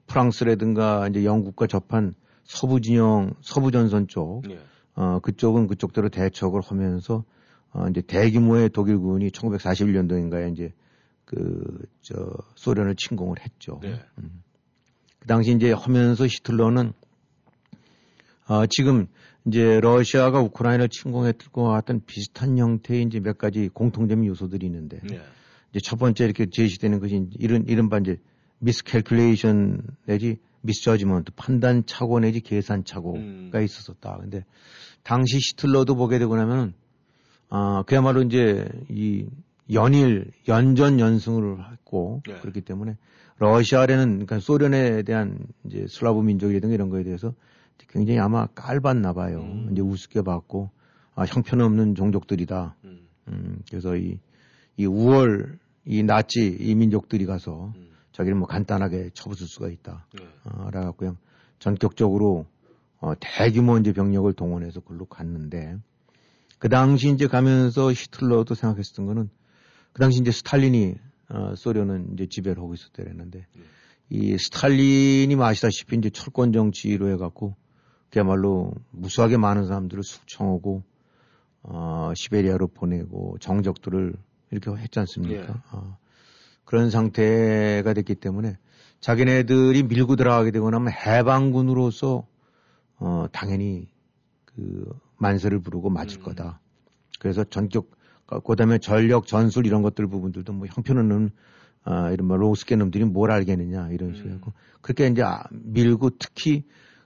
[0.07, 4.59] 프랑스라든가 이제 영국과 접한 서부 진영, 서부 전선 쪽, 네.
[4.95, 7.25] 어, 그쪽은 그쪽대로 대척을 하면서
[7.77, 10.73] 어, 이제 대규모의 독일군이 1941년도인가에 이제
[11.27, 12.15] 그, 저,
[12.55, 13.81] 소련을 침공을 했죠.
[13.83, 14.01] 네.
[15.21, 16.95] 그 당시 이제 하면서 히틀러는
[18.49, 19.09] 어, 지금
[19.47, 25.21] 이제 러시아가 우크라이나를 침공했을 것 같은 비슷한 형태의 이제 몇 가지 공통점의 요소들이 있는데 네.
[25.71, 28.19] 이제 첫 번째 이렇게 제시되는 것이 이런 이른바 이제
[28.63, 33.51] 미스캘큘레이션 내지 미스저지먼트 판단 착오 내지 계산 착오가 음.
[33.53, 34.17] 있었었다.
[34.19, 34.45] 근데
[35.03, 36.73] 당시 히틀러도 보게 되고 나면
[37.49, 39.27] 아 그야말로 이제 이
[39.73, 42.35] 연일 연전 연승을 했고 네.
[42.41, 42.97] 그렇기 때문에
[43.39, 47.35] 러시아에는 그러니까 소련에 대한 이제 슬라브 민족이라든가 이런 거에 대해서
[47.89, 49.41] 굉장히 아마 깔봤나 봐요.
[49.41, 49.69] 음.
[49.73, 50.71] 이제 우습게 봤고
[51.15, 52.77] 아, 형편없는 종족들이다.
[52.85, 53.09] 음.
[53.29, 54.19] 음, 그래서 이,
[54.77, 57.91] 이 우월 이 나치 이 민족들이 가서 음.
[58.13, 60.07] 자기를 뭐 간단하게 쳐부술 수가 있다.
[60.19, 60.25] 네.
[60.45, 61.17] 어, 라갖고 그냥
[61.59, 62.47] 전격적으로
[62.99, 65.77] 어, 대규모 이제 병력을 동원해서 글로 갔는데
[66.59, 69.29] 그 당시 이제 가면서 히틀러도 생각했었던 거는
[69.93, 70.95] 그 당시 이제 스탈린이
[71.29, 73.63] 어, 소련은 이제 지배를 하고 있었대랬는데 네.
[74.09, 77.57] 이 스탈린이 뭐 아시다시피 이제 철권 정치로 해갖고
[78.11, 80.83] 그야말로 무수하게 많은 사람들을 숙청하고
[81.63, 84.15] 어, 시베리아로 보내고 정적들을
[84.53, 85.43] 이렇게 했지 않습니까?
[85.43, 85.55] 예.
[85.73, 85.99] 어,
[86.65, 88.57] 그런 상태가 됐기 때문에
[89.01, 92.27] 자기네들이 밀고 들어가게 되고 나면 해방군으로서
[92.99, 93.89] 어, 당연히
[94.45, 96.23] 그 만세를 부르고 맞을 음.
[96.25, 96.61] 거다.
[97.19, 97.91] 그래서 전격,
[98.45, 101.31] 그 다음에 전력, 전술 이런 것들 부분들도 뭐 형편없는
[101.85, 104.37] 아, 이런 뭐 로스케 놈들이 뭘 알겠느냐 이런 식으로 음.
[104.39, 106.65] 하고 그렇게 이제 아, 밀고 특히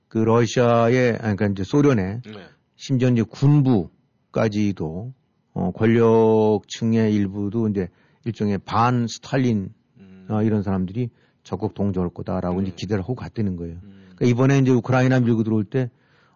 [0.08, 2.32] 그 러시아의, 그러니까 이제 소련의 네.
[2.76, 5.12] 심지어 이제 군부까지도
[5.52, 7.88] 어, 권력층의 일부도 이제
[8.24, 10.26] 일종의 반 스탈린 음.
[10.30, 11.10] 어, 이런 사람들이
[11.42, 12.68] 적극 동조할 거다라고 네.
[12.68, 13.76] 이제 기대를 하고 갔다는 거예요.
[13.82, 14.10] 음.
[14.14, 15.90] 그러니까 이번에 이제 우크라이나 밀고 들어올 때,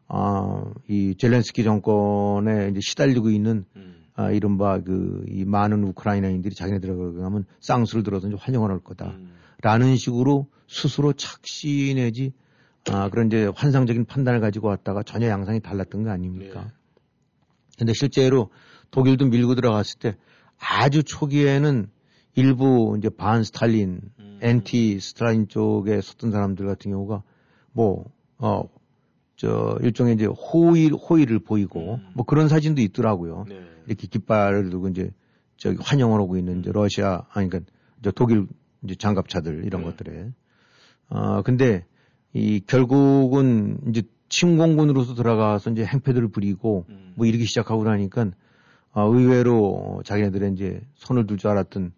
[0.09, 4.05] 아, 이 젤렌스키 정권에 이제 시달리고 있는 음.
[4.15, 9.07] 아, 이른바 그, 이 많은 우크라이나인들이 자기네들하고 가면 쌍수를 들어서 이제 환영을 할 거다.
[9.07, 9.33] 음.
[9.61, 12.33] 라는 식으로 스스로 착시 내지,
[12.91, 16.63] 아, 그런 이제 환상적인 판단을 가지고 왔다가 전혀 양상이 달랐던 거 아닙니까?
[16.63, 16.69] 네.
[17.79, 18.51] 근데 실제로
[18.91, 20.17] 독일도 밀고 들어갔을 때
[20.59, 21.89] 아주 초기에는
[22.37, 24.39] 일부 이제 반 스탈린, 음.
[24.43, 27.23] 엔티 스탈린 쪽에 섰던 사람들 같은 경우가
[27.73, 28.05] 뭐,
[28.39, 28.69] 어,
[29.37, 32.07] 저, 일종의 이제 호의, 호의를 보이고 음.
[32.15, 33.47] 뭐 그런 사진도 있더라고요.
[33.49, 33.61] 네.
[33.87, 35.11] 이렇게 깃발을 두고 이제
[35.57, 37.71] 저기 환영을 하고 있는 이제 러시아, 아니, 그러니까
[38.03, 38.47] 저 독일
[38.85, 39.89] 이제 장갑차들 이런 네.
[39.89, 40.31] 것들에.
[41.09, 41.85] 어, 근데
[42.33, 47.13] 이 결국은 이제 침공군으로서 들어가서 이제 행패들을 부리고 음.
[47.15, 48.31] 뭐 이렇게 시작하고 나니까
[48.93, 51.93] 어, 의외로 자기네들의 이제 손을 둘 줄 알았던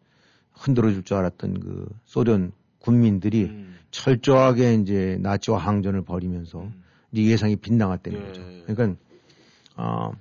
[0.53, 3.77] 흔들어 줄 줄 알았던 그 소련 군민들이 음.
[3.91, 6.83] 철저하게 이제 나치와 항전을 벌이면서 음.
[7.13, 8.25] 이제 예상이 빗나갔다는 예.
[8.25, 8.43] 거죠.
[8.67, 9.01] 그러니까
[9.77, 10.13] 어,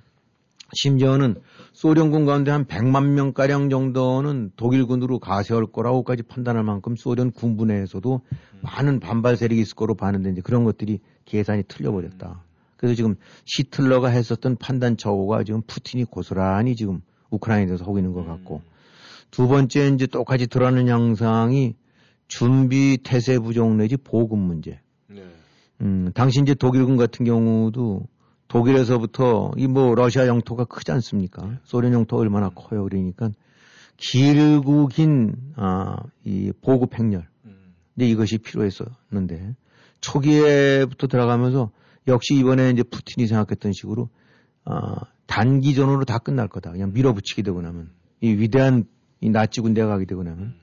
[0.74, 1.36] 심지어는
[1.72, 8.20] 소련군 가운데 한 100만 명 가량 정도는 독일군으로 가세할 거라고까지 판단할 만큼 소련 군부 내에서도
[8.24, 8.38] 음.
[8.62, 12.42] 많은 반발 세력이 있을 거로 봤는데 이제 그런 것들이 계산이 틀려버렸다.
[12.76, 18.62] 그래서 지금 히틀러가 했었던 판단 착오가 지금 푸틴이 고스란히 지금 우크라이나에서 하고 있는 것 같고
[19.30, 21.74] 두 번째 이제 똑같이 드러나는 양상이
[22.28, 24.80] 준비 태세 부족 내지 보급 문제.
[25.78, 25.86] 네.
[25.86, 28.06] 음, 당시 이제 독일군 같은 경우도
[28.48, 31.58] 독일에서부터 이 뭐 러시아 영토가 크지 않습니까?
[31.64, 32.84] 소련 영토가 얼마나 커요.
[32.84, 33.30] 그러니까
[33.96, 37.26] 길고 긴, 아, 이 보급 행렬.
[37.44, 37.74] 음.
[37.96, 39.54] 이제 이것이 필요했었는데
[40.00, 41.70] 초기에부터 들어가면서
[42.06, 44.08] 역시 이번에 이제 푸틴이 생각했던 식으로
[44.64, 44.94] 아,
[45.26, 46.70] 단기전으로 다 끝날 거다.
[46.72, 48.84] 그냥 밀어붙이게 되고 나면 이 위대한
[49.20, 50.54] 이 나치 군대가 가게 되고 나면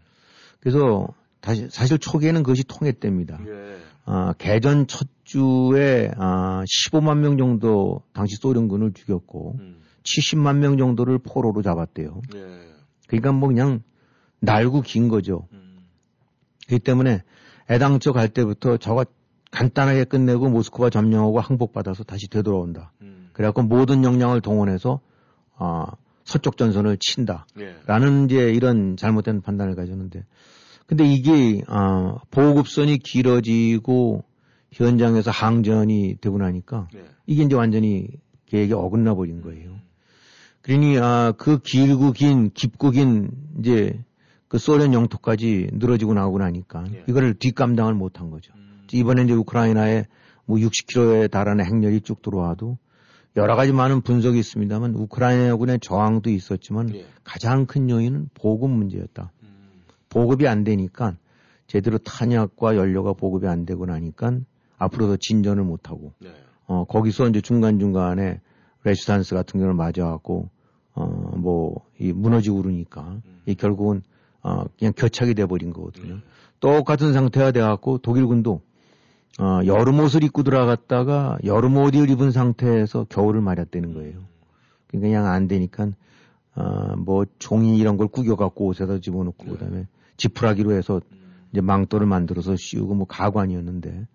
[0.59, 1.07] 그래서
[1.43, 3.37] 다시 사실 초기에는 그것이 통했답니다.
[3.45, 3.77] 예.
[4.05, 9.81] 아, 개전 첫 주에 아, 15만 명 정도 당시 소련군을 죽였고 음.
[10.03, 12.21] 70만 명 정도를 포로로 잡았대요.
[12.35, 12.39] 예.
[13.07, 13.83] 그러니까 뭐 그냥
[14.39, 15.49] 날고 긴 거죠.
[15.51, 15.85] 음.
[16.67, 17.23] 그렇기 때문에
[17.69, 19.05] 애당초 갈 때부터 저거
[19.51, 22.93] 간단하게 끝내고 모스크바 점령하고 항복받아서 다시 되돌아온다.
[23.01, 23.29] 음.
[23.33, 25.01] 그래갖고 모든 역량을 동원해서
[25.57, 25.87] 아,
[26.23, 27.45] 서쪽 전선을 친다.
[27.59, 27.75] 예.
[27.85, 30.23] 라는 이제 이런 잘못된 판단을 가졌는데
[30.93, 34.23] 근데 이게 아, 보급선이 길어지고
[34.71, 37.03] 현장에서 항전이 되고 나니까 예.
[37.25, 38.07] 이게 이제 완전히
[38.45, 39.71] 계획이 어긋나 버린 거예요.
[40.61, 44.03] 그러니 아, 그 길고 긴 깊고 긴 이제
[44.47, 47.03] 그 소련 영토까지 늘어지고 나오고 나니까 예.
[47.09, 48.53] 이거를 뒷감당을 못한 거죠.
[48.55, 48.85] 음.
[48.91, 50.05] 이번에 이제 우크라이나에
[50.45, 52.77] 뭐 60km에 달하는 행렬이 쭉 들어와도
[53.35, 57.07] 여러 가지 많은 분석이 있습니다만 우크라이나군의 저항도 있었지만 예.
[57.23, 59.31] 가장 큰 요인은 보급 문제였다.
[60.13, 60.21] 음.
[60.21, 61.15] 보급이 안 되니까
[61.67, 64.39] 제대로 탄약과 연료가 보급이 안 되고 나니까
[64.77, 66.29] 앞으로도 진전을 못 하고 네.
[66.65, 68.41] 어 거기서 이제 중간 중간에
[68.83, 70.49] 레시탄스 같은 경우를 맞아갖고
[70.93, 74.03] 어뭐 이 무너지고 그러니까 이 결국은
[74.41, 76.19] 어 그냥 겨착이 돼버린 거거든요.
[76.59, 78.61] 똑같은 상태가 돼갖고 독일군도
[79.39, 84.19] 어 여름 옷을 입고 들어갔다가 여름 옷을 입은 상태에서 겨울을 맞았다는 거예요.
[84.87, 85.89] 그러니까 그냥 안 되니까
[86.55, 91.01] 어뭐 종이 이런 걸 구겨갖고 옷에다 집어넣고 그다음에 지푸라기로 해서
[91.51, 94.07] 이제 망토를 만들어서 씌우고 뭐 가관이었는데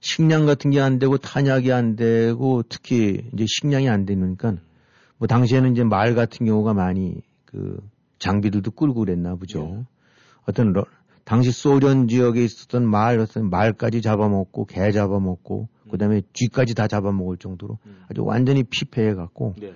[0.00, 4.54] 식량 같은 게 안 되고 탄약이 안 되고 특히 이제 식량이 안 되니까
[5.18, 7.78] 뭐 당시에는 이제 말 같은 경우가 많이 그
[8.18, 9.84] 장비들도 끌고 그랬나 보죠.
[10.46, 10.84] 어떤 러-
[11.24, 17.78] 당시 소련 지역에 있었던 말, 어떤 말까지 잡아먹고 개 잡아먹고 그다음에 쥐까지 다 잡아먹을 정도로
[17.86, 18.04] 음.
[18.08, 19.72] 아주 완전히 피폐해 갖고 네.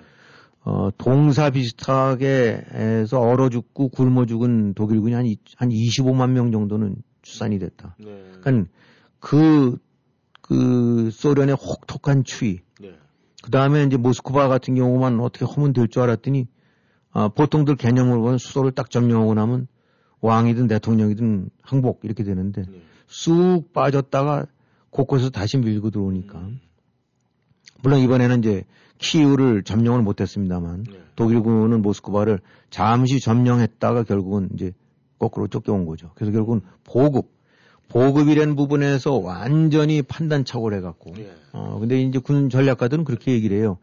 [0.63, 6.95] 어, 동사 비슷하게 해서 얼어 죽고 굶어 죽은 독일군이 한, 이- 한 25만 명 정도는
[7.23, 7.95] 추산이 됐다.
[7.99, 8.23] 네.
[8.41, 8.71] 그러니까
[9.19, 9.77] 그,
[10.41, 12.93] 그 소련의 혹독한 추위, 네.
[13.43, 16.47] 그 다음에 이제 모스크바 같은 경우만 어떻게 하면 될 줄 알았더니,
[17.11, 19.67] 아, 보통들 개념으로 보면 수도를 딱 점령하고 나면
[20.21, 22.81] 왕이든 대통령이든 항복 이렇게 되는데 네.
[23.07, 24.45] 쑥 빠졌다가
[24.91, 26.37] 곳곳에서 다시 밀고 들어오니까.
[26.39, 26.59] 음.
[27.83, 28.63] 물론 이번에는 이제
[29.01, 30.99] 키우를 점령을 못했습니다만 네.
[31.15, 34.73] 독일군은 모스크바를 잠시 점령했다가 결국은 이제
[35.19, 36.11] 거꾸로 쫓겨온 거죠.
[36.15, 37.31] 그래서 결국은 보급,
[37.89, 41.31] 보급이라는 부분에서 완전히 판단착오를 해갖고 네.
[41.51, 43.77] 어, 근데 이제 군 전략가들은 그렇게 얘기를 해요.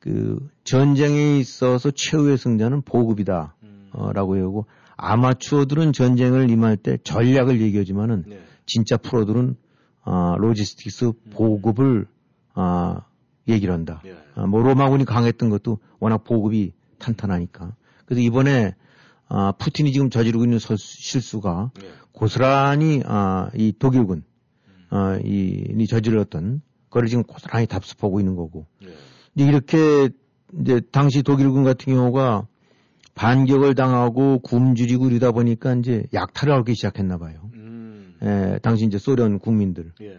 [0.00, 3.54] 그, 전쟁에 있어서 최후의 승자는 보급이다.
[3.64, 3.88] 음.
[3.92, 8.40] 어, 라고 하고, 아마추어들은 전쟁을 임할 때 전략을 얘기하지만은, 네.
[8.64, 9.56] 진짜 프로들은,
[10.04, 12.06] 아, logistics 보급을,
[12.54, 13.02] 아,
[13.48, 14.00] 얘기를 한다.
[14.04, 14.14] 네.
[14.34, 17.74] 아, 뭐, 로마군이 강했던 것도 워낙 보급이 탄탄하니까.
[18.06, 18.74] 그래서 이번에,
[19.28, 21.88] 아, 푸틴이 지금 저지르고 있는 서- 실수가 네.
[22.12, 24.24] 고스란히, 아, 이 독일군,
[24.90, 28.66] 아, 이, 이 저질렀던, 그걸 지금 고스란히 답습하고 있는 거고.
[28.82, 28.88] 네.
[29.34, 30.08] 이제 이렇게
[30.60, 32.46] 이제 당시 독일군 같은 경우가
[33.14, 37.50] 반격을 당하고 굶주리고 이러다 보니까 이제 약탈을 하기 시작했나 봐요.
[37.54, 38.14] 음.
[38.22, 39.92] 예, 당시 이제 소련 국민들.
[40.00, 40.18] 예.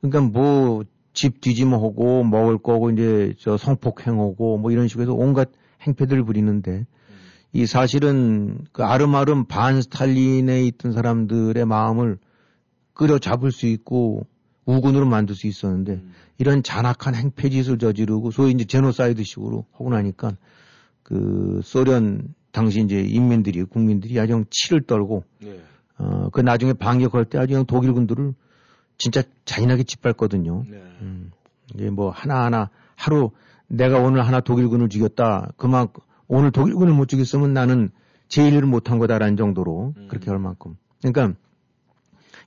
[0.00, 0.82] 그러니까 뭐
[1.18, 5.50] 집 뒤집어하고 먹을 거고 이제 저 성폭행하고 뭐 이런 식으로 해서 온갖
[5.82, 6.86] 행패들을 부리는데
[7.52, 12.18] 이 사실은 그 아름아름 반 스탈린에 있던 사람들의 마음을
[12.94, 14.28] 끌어 잡을 수 있고
[14.64, 16.12] 우군으로 만들 수 있었는데 음.
[16.38, 20.36] 이런 잔악한 행패짓을 저지르고 소위 이제 제노사이드 식으로 하고 나니까
[21.02, 25.58] 그 소련 당시 이제 인민들이 국민들이 아주 그냥 치를 떨고 네.
[25.96, 28.34] 어 그 나중에 반격할 때 아주 그냥 독일군들을
[28.98, 30.64] 진짜 잔인하게 짓밟거든요.
[30.68, 30.76] 네.
[31.00, 31.30] 음,
[31.74, 33.30] 이게 뭐 하나하나 하루
[33.68, 35.52] 내가 오늘 하나 독일군을 죽였다.
[35.56, 35.88] 그만
[36.26, 37.90] 오늘 독일군을 못 죽였으면 나는
[38.28, 40.08] 제 일을 못한 거다라는 정도로 음.
[40.08, 40.76] 그렇게 할 만큼.
[41.00, 41.38] 그러니까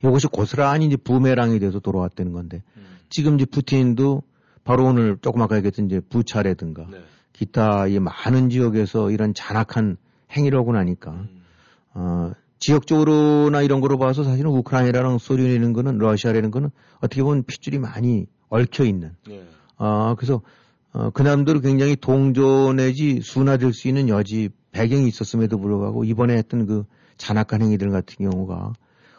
[0.03, 2.83] 이것이 고스란히 이제 부메랑이 돼서 돌아왔다는 건데 음.
[3.09, 4.23] 지금 이제 푸틴도
[4.63, 7.01] 바로 오늘 조금 아까 얘기했던 이제 부차라든가 네.
[7.33, 9.97] 기타 이 많은 지역에서 이런 잔악한
[10.31, 11.41] 행위를 하고 나니까 음.
[11.93, 12.31] 어,
[12.61, 16.69] 지역적으로나 이런 거로 봐서 사실은 우크라이나랑 소련이라는 거는 러시아라는 거는
[16.99, 19.43] 어떻게 보면 핏줄이 많이 얽혀 있는 네.
[19.77, 20.41] 아 그래서
[20.93, 26.85] 어, 그남들은 굉장히 동조 내지 순화될 수 있는 여지 배경이 있었음에도 불구하고 이번에 했던 그
[27.17, 28.73] 잔악한 행위들 같은 경우가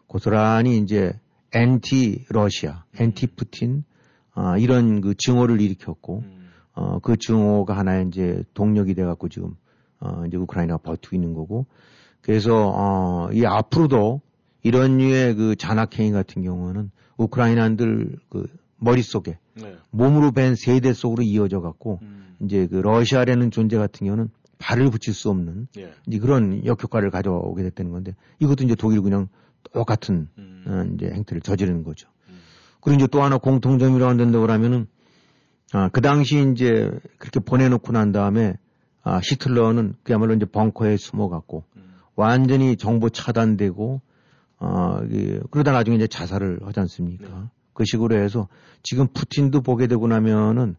[0.07, 1.13] 고스란히 이제
[1.53, 3.85] 엔티 러시아, 엔티 푸틴
[4.35, 6.43] 아, 이런 그 증오를 일으켰고 음.
[6.75, 9.55] 어, 그 증오가 하나의 이제 동력이 돼갖고 지금,
[10.01, 11.67] 어, 이제 우크라이나가 버티고 있는 거고.
[12.23, 14.21] 그래서, 어, 이 앞으로도
[14.63, 18.47] 이런 류의 그 잔악행위 같은 경우는 우크라이나인들 그
[18.79, 19.77] 머릿속에 네.
[19.91, 22.37] 몸으로 밴 세대 속으로 이어져 갖고 음.
[22.41, 25.93] 이제 그 러시아라는 존재 같은 경우는 발을 붙일 수 없는 예.
[26.07, 29.29] 이제 그런 역효과를 가져오게 됐다는 건데 이것도 이제 독일 그냥
[29.73, 30.65] 똑같은 음.
[30.67, 32.09] 어, 이제 행태를 저지르는 거죠.
[32.29, 32.39] 음.
[32.81, 34.87] 그리고 이제 또 하나 공통점이라고 한다고 하면은,
[35.73, 38.55] 아, 그 당시 이제 그렇게 보내놓고 난 다음에,
[39.03, 41.92] 아, 히틀러는 그야말로 이제 벙커에 숨어갖고, 음.
[42.15, 44.01] 완전히 정보 차단되고,
[44.59, 47.27] 어, 이, 그러다 나중에 이제 자살을 하지 않습니까?
[47.27, 47.47] 네.
[47.73, 48.49] 그 식으로 해서
[48.83, 50.77] 지금 푸틴도 보게 되고 나면은,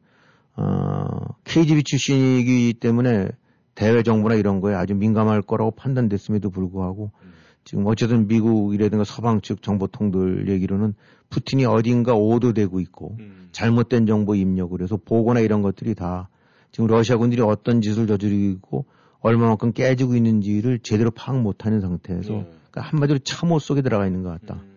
[0.55, 1.07] 어,
[1.43, 3.29] KGB 출신이기 때문에
[3.75, 7.33] 대외 정보나 이런 거에 아주 민감할 거라고 판단됐음에도 불구하고 음.
[7.65, 10.93] 지금 어쨌든 미국이라든가 서방 측 정보통들 얘기로는
[11.29, 13.49] 푸틴이 어딘가 오도되고 있고 음.
[13.51, 16.29] 잘못된 정보 입력을 해서 보고나 이런 것들이 다
[16.71, 18.85] 지금 러시아 군들이 어떤 짓을 저지르고
[19.23, 22.51] 얼마만큼 깨지고 있는지를 제대로 파악 못하는 상태에서 예.
[22.69, 24.61] 그러니까 한마디로 참호 속에 들어가 있는 것 같다.
[24.61, 24.73] 음.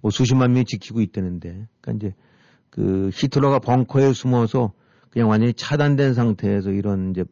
[0.00, 2.14] 뭐 수십만 명이 지키고 있다는데 그러니까 이제
[2.70, 4.72] 그 히틀러가 벙커에 숨어서
[5.10, 7.24] 그냥 완전히 차단된 상태에서 이런 이제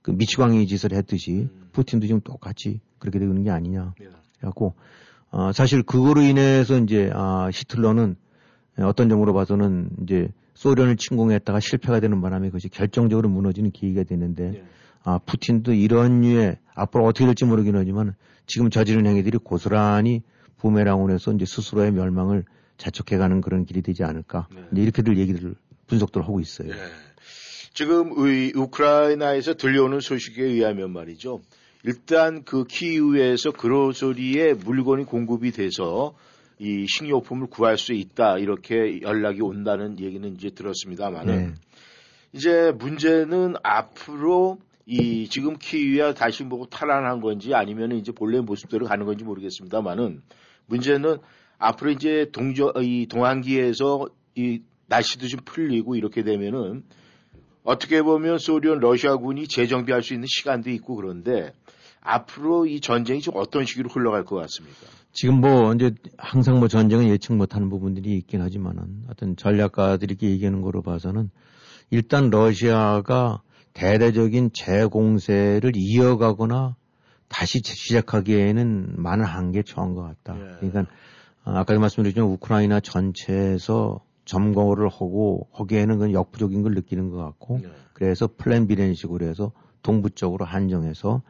[0.00, 1.68] 그 미치광이 짓을 했듯이 음.
[1.72, 3.94] 푸틴도 지금 똑같이 그렇게 되는 게 아니냐.
[4.00, 4.08] 예.
[4.38, 4.74] 그래갖고
[5.30, 8.16] 어, 사실 그거로 인해서 이제 아, 히틀러는
[8.78, 14.64] 어떤 점으로 봐서는 이제 소련을 침공했다가 실패가 되는 바람에 그것이 결정적으로 무너지는 계기가 되는데 예.
[15.04, 18.14] 아, 푸틴도 이런 류의 앞으로 어떻게 될지 모르긴 하지만
[18.46, 20.22] 지금 저지른 행위들이 고스란히
[20.58, 22.44] 부메랑으로 해서 이제 스스로의 멸망을
[22.78, 24.48] 자촉해가는 그런 길이 되지 않을까.
[24.52, 24.82] 네.
[24.82, 25.54] 이렇게들 얘기들을
[25.86, 26.70] 분석들 하고 있어요.
[26.70, 26.74] 예.
[27.74, 31.40] 지금 의- 우크라이나에서 들려오는 소식에 의하면 말이죠.
[31.84, 36.14] 일단 그 키이우에서 그로소리에 물건이 공급이 돼서
[36.58, 41.54] 이 식료품을 구할 수 있다 이렇게 연락이 온다는 얘기는 이제 들었습니다만은 네.
[42.32, 49.06] 이제 문제는 앞으로 이 지금 키위야 다시 뭐 탈환한 건지 아니면 이제 본래 모습대로 가는
[49.06, 50.22] 건지 모르겠습니다만은
[50.66, 51.18] 문제는
[51.58, 56.84] 앞으로 이제 동저 이 동안기에서 이 날씨도 좀 풀리고 이렇게 되면은
[57.62, 61.52] 어떻게 보면 소련 러시아군이 재정비할 수 있는 시간도 있고 그런데
[62.02, 64.76] 앞으로 이 전쟁이 좀 어떤 식으로 흘러갈 것 같습니까?
[65.12, 70.82] 지금 뭐 이제 항상 뭐 전쟁은 예측 못하는 부분들이 있긴 하지만은 어떤 전략가들이 얘기하는 거로
[70.82, 71.30] 봐서는
[71.90, 73.40] 일단 러시아가
[73.74, 76.76] 대대적인 재공세를 이어가거나
[77.28, 80.38] 다시 시작하기에는 많은 한계 처한 것 같다.
[80.38, 80.56] 예.
[80.60, 80.86] 그러니까
[81.44, 87.68] 아까도 말씀드렸지만 우크라이나 전체에서 점거를 하고 거기에는 그 역부족인 걸 느끼는 것 같고 네.
[87.92, 91.22] 그래서 플랜 B라는 식으로 해서 동부 쪽으로 한정해서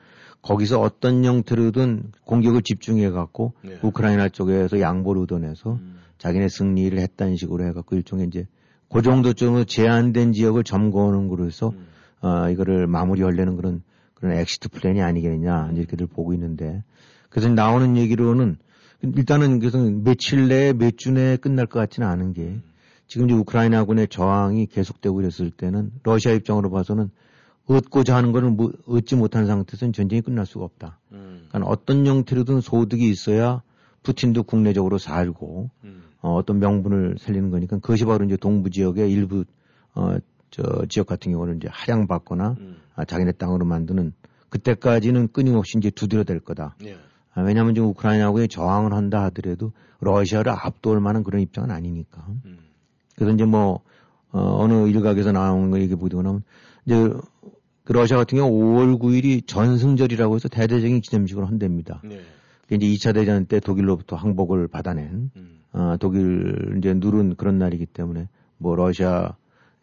[0.43, 3.79] 거기서 어떤 형태로든 공격을 집중해 갖고 네.
[3.83, 5.99] 우크라이나 쪽에서 양보를 얻어내서 음.
[6.19, 8.47] 자기네 승리를 했다는 식으로 해 갖고 일종의 이제
[8.93, 11.87] 그 정도쯤으로 제한된 지역을 점거하는 거로 해서 음.
[12.25, 13.83] 어, 이거를 마무리하려는 그런
[14.15, 16.83] 그런 exit plan이 아니겠느냐 이렇게들 보고 있는데
[17.29, 18.57] 그래서 나오는 얘기로는
[19.03, 22.63] 일단은 그래서 며칠 내에 몇 주 내에 끝날 것 같지는 않은 게 음.
[23.07, 27.11] 지금 이제 우크라이나군의 저항이 계속되고 이랬을 때는 러시아 입장으로 봐서는
[27.67, 31.01] 얻고자 하는 거는 뭐 얻지 못한 상태에서는 전쟁이 끝날 수가 없다.
[31.13, 31.47] 음.
[31.49, 33.61] 그러니까 어떤 형태로든 소득이 있어야
[34.03, 36.05] 푸틴도 국내적으로 살고 음.
[36.23, 39.45] 어, 어떤 명분을 살리는 거니까 그것이 바로 이제 동부 지역의 일부
[39.95, 40.17] 어,
[40.55, 42.77] 저 지역 같은 경우는 이제 하향받거나 음.
[42.95, 44.13] 아, 자기네 땅으로 만드는
[44.51, 46.77] 그때까지는 끊임없이 이제 두드려 댈 거다.
[46.85, 46.97] 예.
[47.35, 52.25] 아, 왜냐하면 지금 우크라이나하고의 저항을 한다 하더라도 러시아를 압도할 만한 그런 입장은 아니니까.
[52.45, 52.59] 음.
[53.17, 53.81] 그래서 이제 뭐,
[54.31, 56.45] 어, 어느 일각에서 나온 거 얘기 보고 나면,
[56.87, 57.13] 이제,
[57.83, 62.01] 그 러시아 같은 경우 5월 9일이 전승절이라고 해서 대대적인 기념식을 한답니다.
[62.05, 62.21] 네.
[62.71, 65.61] 이제 2차 대전 때 독일로부터 항복을 받아낸, 음.
[65.73, 69.35] 어, 독일 이제 누른 그런 날이기 때문에, 뭐, 러시아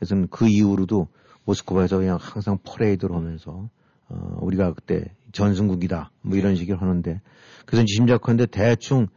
[0.01, 1.07] 에서는 그 이후로도
[1.45, 3.69] 모스크바에서 그냥 항상 퍼레이드를 하면서,
[4.09, 6.11] 어, 우리가 그때 전승국이다.
[6.21, 7.21] 뭐 이런 식으로 하는데,
[7.65, 9.07] 그래서 짐작컨대 대충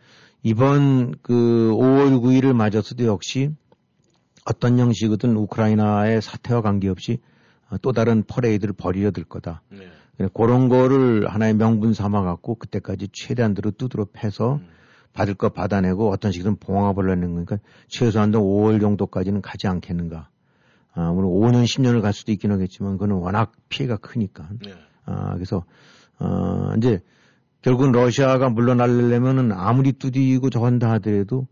[0.42, 3.50] 이번 그 5월 9일을 맞아서도 역시
[4.44, 7.18] 어떤 형식이든 우크라이나의 사태와 관계없이
[7.70, 9.62] 어, 또 다른 퍼레이드를 벌이려 들 거다.
[9.70, 9.88] 네.
[10.32, 14.68] 그런 거를 하나의 명분 삼아 갖고 그때까지 최대한대로 두드러 패서 음.
[15.12, 20.28] 받을 거 받아내고 어떤 식이든 봉합을 하는 거니까 최소한도 5월 정도까지는 가지 않겠는가.
[20.94, 24.48] 아, 물론 5년, 10년을 갈 수도 있긴 하겠지만 그거는 워낙 피해가 크니까.
[24.64, 24.72] 네.
[25.06, 25.64] 아, 그래서,
[26.18, 27.00] 어, 이제
[27.62, 31.46] 결국은 러시아가 물러나려면은 아무리 뚜디고 저한다 하더라도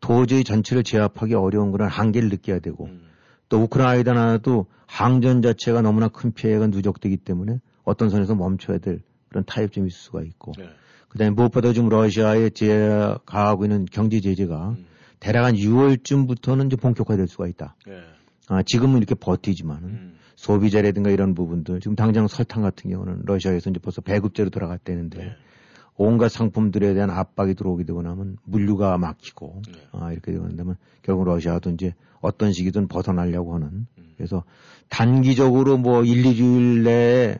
[0.00, 3.02] 도저히 전체를 제압하기 어려운 그런 한계를 느껴야 되고 음.
[3.48, 9.88] 또 우크라이나도 항전 자체가 너무나 큰 피해가 누적되기 때문에 어떤 선에서 멈춰야 될 그런 타협점이
[9.88, 10.68] 있을 수가 있고 네.
[11.08, 14.86] 그 다음에 무엇보다 좀 러시아에 제 가하고 있는 경제 제재가 음.
[15.20, 17.76] 대략 한 6월쯤부터는 이제 본격화될 수가 있다.
[17.86, 18.00] 네.
[18.48, 20.18] 아, 지금은 이렇게 버티지만은 음.
[20.36, 25.36] 소비자라든가 이런 부분들 지금 당장 설탕 같은 경우는 러시아에서 이제 벌써 배급제로 돌아갔다는데 네.
[25.96, 29.80] 온갖 상품들에 대한 압박이 들어오게 되고 나면 물류가 막히고 네.
[29.92, 34.14] 아, 이렇게 되고 나면 결국 러시아도 이제 어떤 시기든 벗어나려고 하는 음.
[34.16, 34.44] 그래서
[34.88, 37.38] 단기적으로 뭐 1, 2주일 내에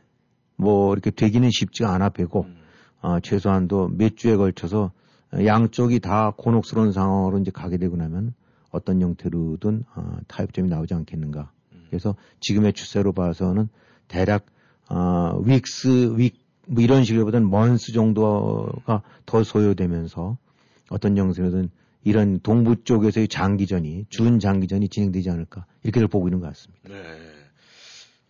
[0.57, 2.57] 뭐 이렇게 되기는 쉽지가 않아 배고 음.
[3.01, 4.91] 아, 최소한도 몇 주에 걸쳐서
[5.33, 8.35] 양쪽이 다 곤혹스러운 상황으로 이제 가게 되고 나면
[8.71, 11.51] 어떤 형태로든 아, 타협점이 나오지 않겠는가.
[11.73, 11.87] 음.
[11.89, 13.69] 그래서 지금의 추세로 봐서는
[14.09, 14.47] 대략
[14.89, 20.37] 아, 윅스 윅 뭐 이런 식으로보다는 먼스 정도가 더 소요되면서
[20.91, 21.71] 어떤 형태로든
[22.05, 26.89] 이런 동부 쪽에서의 장기전이 준 장기전이 진행되지 않을까 이렇게들 보고 있는 것 같습니다.
[26.89, 26.95] 네.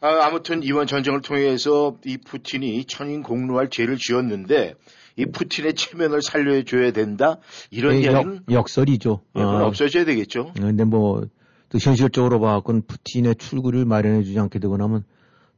[0.01, 4.75] 아, 무튼 이번 전쟁을 통해서 이 푸틴이 천인 공로할 죄를 지었는데
[5.19, 7.39] 이 푸틴의 체면을 살려줘야 된다
[7.71, 10.53] 이런 네, 이야기는 역, 설이죠 예, 어, 없어져야 되겠죠.
[10.55, 11.27] 그런데 뭐
[11.69, 15.05] 또 현실적으로 봐갖고는 푸틴의 출구를 마련해주지 않게 되고 나면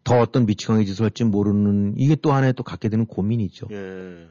[0.03, 3.69] 더 어떤 미치광이 짓을 할지 모르는 이게 또 하나의 또 갖게 되는 고민이죠.
[3.71, 4.29] 예.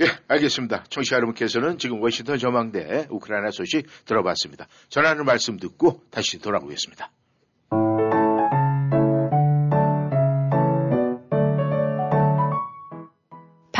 [0.00, 0.84] 예, 알겠습니다.
[0.88, 4.66] 청취자 여러분께서는 지금 워싱턴 전망대 우크라이나 소식 들어봤습니다.
[4.88, 7.10] 전하는 말씀 듣고 다시 돌아오겠습니다.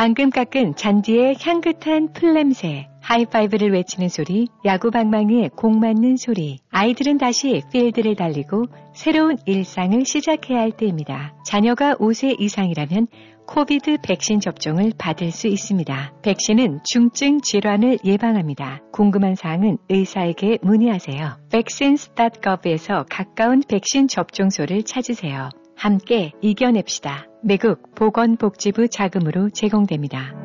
[0.01, 2.87] 방금 깎은 잔디의 향긋한 풀냄새.
[3.01, 6.57] 하이파이브를 외치는 소리, 야구 방망이에 공 맞는 소리.
[6.71, 11.35] 아이들은 다시 필드를 달리고 새로운 일상을 시작해야 할 때입니다.
[11.45, 13.09] 자녀가 5세 이상이라면
[13.45, 16.13] 코비드 백신 접종을 받을 수 있습니다.
[16.23, 18.79] 백신은 중증 질환을 예방합니다.
[18.91, 21.37] 궁금한 사항은 의사에게 문의하세요.
[21.51, 25.49] vaccines.gov에서 가까운 백신 접종소를 찾으세요.
[25.75, 27.30] 함께 이겨냅시다.
[27.43, 30.35] 미국 보건복지부 자금으로 제공됩니다.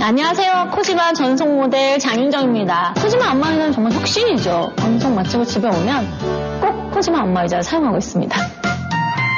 [0.00, 0.70] 안녕하세요.
[0.74, 2.94] 코지마 전속 모델 장윤정입니다.
[3.02, 4.74] 코지마 안마의자는 정말 혁신이죠.
[4.76, 8.40] 방송 마치고 집에 오면 꼭 코지마 안마의자를 사용하고 있습니다.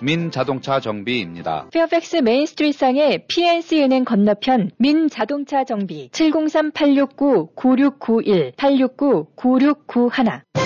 [0.00, 1.68] 민자동차 정비입니다.
[1.72, 10.65] 페어팩스 메인스트리트상의 PNC 은행 건너편 민자동차 정비 703-869-9691 869-9691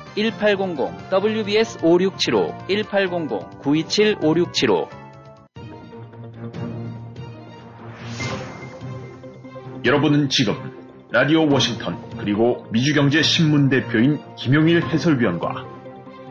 [0.15, 4.89] 1800 WBS 5675 1800 927 5675
[9.83, 10.53] 여러분은 지금
[11.09, 15.65] 라디오 워싱턴 그리고 미주경제 신문 대표인 김용일 해설위원과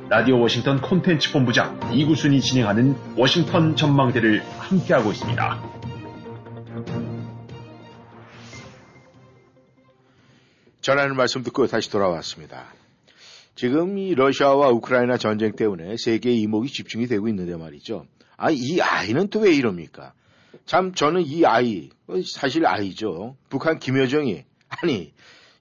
[0.08, 5.62] 라디오 워싱턴 콘텐츠 본부장 이구순이 진행하는 워싱턴 전망대를 함께하고 있습니다.
[10.80, 12.72] 전하는 말씀 듣고 다시 돌아왔습니다.
[13.60, 18.06] 지금 이 러시아와 우크라이나 전쟁 때문에 세계의 이목이 집중이 되고 있는데 말이죠.
[18.38, 20.14] 아, 이 아이는 또 왜 이럽니까?
[20.64, 21.90] 참 저는 이 아이,
[22.24, 23.36] 사실 아이죠.
[23.50, 25.12] 북한 김여정이, 아니,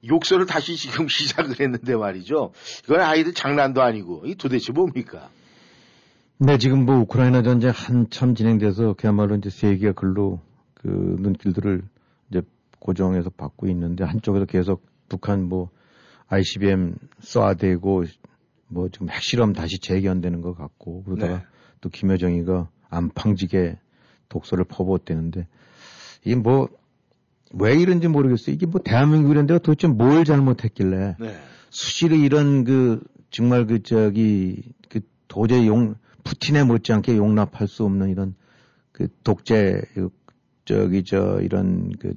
[0.08, 2.54] 욕설을 다시 지금 시작을 했는데 말이죠.
[2.86, 5.30] 이건 아이들 장난도 아니고, 이 도대체 뭡니까?
[6.38, 10.40] 네, 지금 뭐 우크라이나 전쟁 한참 진행돼서 그야말로 이제 세계가 글로
[10.74, 10.88] 그
[11.20, 11.82] 눈길들을
[12.30, 12.44] 이제
[12.80, 15.70] 고정해서 받고 있는데 한쪽에서 계속 북한 뭐
[16.30, 18.08] ICBM 쏴대고
[18.68, 21.44] 뭐 지금 핵실험 다시 재견되는 것 같고 그러다가 네.
[21.82, 23.78] 또 김여정이가 안팡지게
[24.30, 25.48] 독소를 퍼부었대는데
[26.24, 26.70] 이게 뭐
[27.54, 28.54] 왜 이런지 모르겠어요.
[28.54, 31.36] 이게 뭐 대한민국이란 데가 도대체 뭘 잘못했길래 네.
[31.70, 33.02] 수시로 이런 그
[33.32, 38.36] 정말 그 저기 그 도저히 용 푸틴에 못지않게 용납할 수 없는 이런
[38.92, 39.82] 그 독재
[40.66, 42.14] 저기 저 이런 그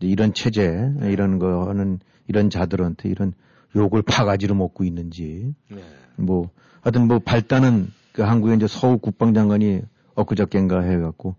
[0.00, 3.32] 이런 체제 이런 거는 이런 자들한테 이런
[3.74, 5.82] 욕을 파가지로 먹고 있는지 네.
[6.16, 6.50] 뭐
[6.80, 9.82] 하여튼 뭐 발단은 그 한국의 이제 서욱 국방장관이
[10.14, 11.34] 엊그저께인가 해갖고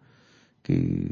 [0.64, 1.08] 그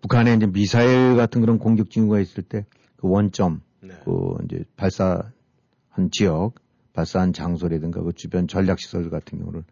[0.00, 2.64] 북한에 이제 미사일 같은 그런 공격 징후가 있을 때
[3.00, 3.94] 그 원점 네.
[4.04, 6.54] 그 이제 발사한 지역
[6.92, 9.64] 발사한 장소라든가 그 주변 전략 시설 같은 경우를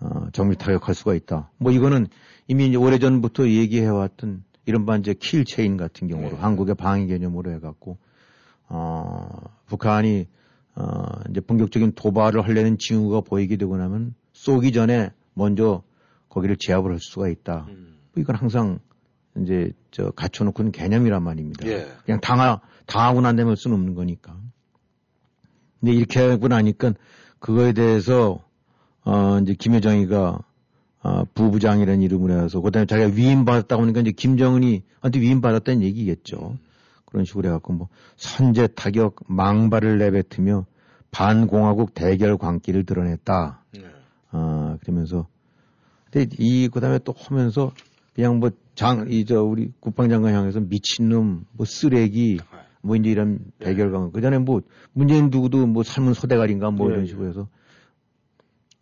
[0.00, 1.50] 어, 정밀 타격할 수가 있다.
[1.58, 2.08] 뭐 이거는
[2.48, 6.36] 이미 이제 오래전부터 얘기해왔던 이른바 이제 kill chain 같은 경우로 네.
[6.36, 7.98] 한국의 방위 개념으로 해갖고
[8.68, 9.28] 어,
[9.66, 10.26] 북한이
[10.74, 10.84] 어,
[11.30, 15.82] 이제 본격적인 도발을 하려는 징후가 보이게 되고 나면 쏘기 전에 먼저
[16.28, 17.66] 거기를 제압을 할 수가 있다.
[17.68, 17.96] 음.
[18.12, 18.78] 뭐 이건 항상
[19.38, 21.66] 이제 저 갖춰놓고는 개념이란 말입니다.
[21.66, 21.86] 예.
[22.04, 24.36] 그냥 당하, 당하고 난 다음에 할 수는 없는 거니까.
[25.80, 26.94] 근데 이렇게 하고 나니까
[27.38, 28.42] 그거에 대해서
[29.04, 30.40] 어, 이제 김여정이가
[31.02, 36.58] 어, 부부장이라는 이름을 해서 그다음에 자기가 위임 받았다고 하니까 이제 김정은이 한테 위임 받았다는 얘기겠죠.
[37.16, 40.66] 그런 식으로 해갖고 뭐 선제 타격 망발을 내뱉으며
[41.10, 43.64] 반공화국 대결 광기를 드러냈다.
[43.72, 43.80] 네.
[44.32, 45.26] 아 그러면서
[46.10, 47.72] 근데 이 그다음에 또 하면서
[48.14, 52.38] 그냥 뭐 장 이 저 우리 국방장관 향해서 미친놈 뭐 쓰레기
[52.82, 54.60] 뭐 이제 이런 대결 광그 전에 뭐
[54.92, 57.06] 문재인 누구도 뭐 삶은 소대가리인가 뭐 이런 네.
[57.06, 57.48] 식으로 해서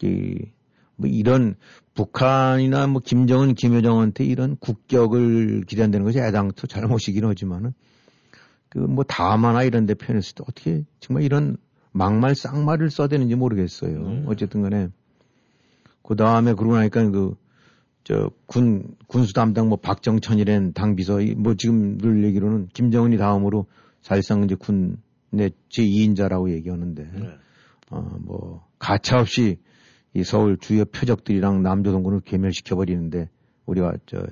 [0.03, 1.55] 이뭐 이런
[1.95, 7.73] 북한이나 뭐 김정은 김여정한테 이런 국격을 기대한다는 것이 애당초 잘못이긴 하지만은
[8.75, 11.57] 그 뭐 다마나 이런 데 표현했을 때 어떻게 정말 이런
[11.93, 13.97] 막말 쌍말을 써야 되는지 모르겠어요.
[13.97, 14.25] 음.
[14.27, 14.89] 어쨌든 간에
[16.03, 17.35] 그 다음에 그러고 나니까 그
[18.05, 23.67] 저 군 군수 담당 뭐 박정천이란 당 비서 뭐 지금 늘 얘기로는 김정은이 다음으로
[24.03, 24.99] 사실상 이제 군
[25.35, 27.29] 내 제2인자라고 얘기하는데 네.
[27.91, 29.59] 어뭐 가차없이
[30.15, 33.29] 이 서울 주요 표적들이랑 남조동군을 괴멸시켜 버리는데
[33.67, 34.25] 우리가 저,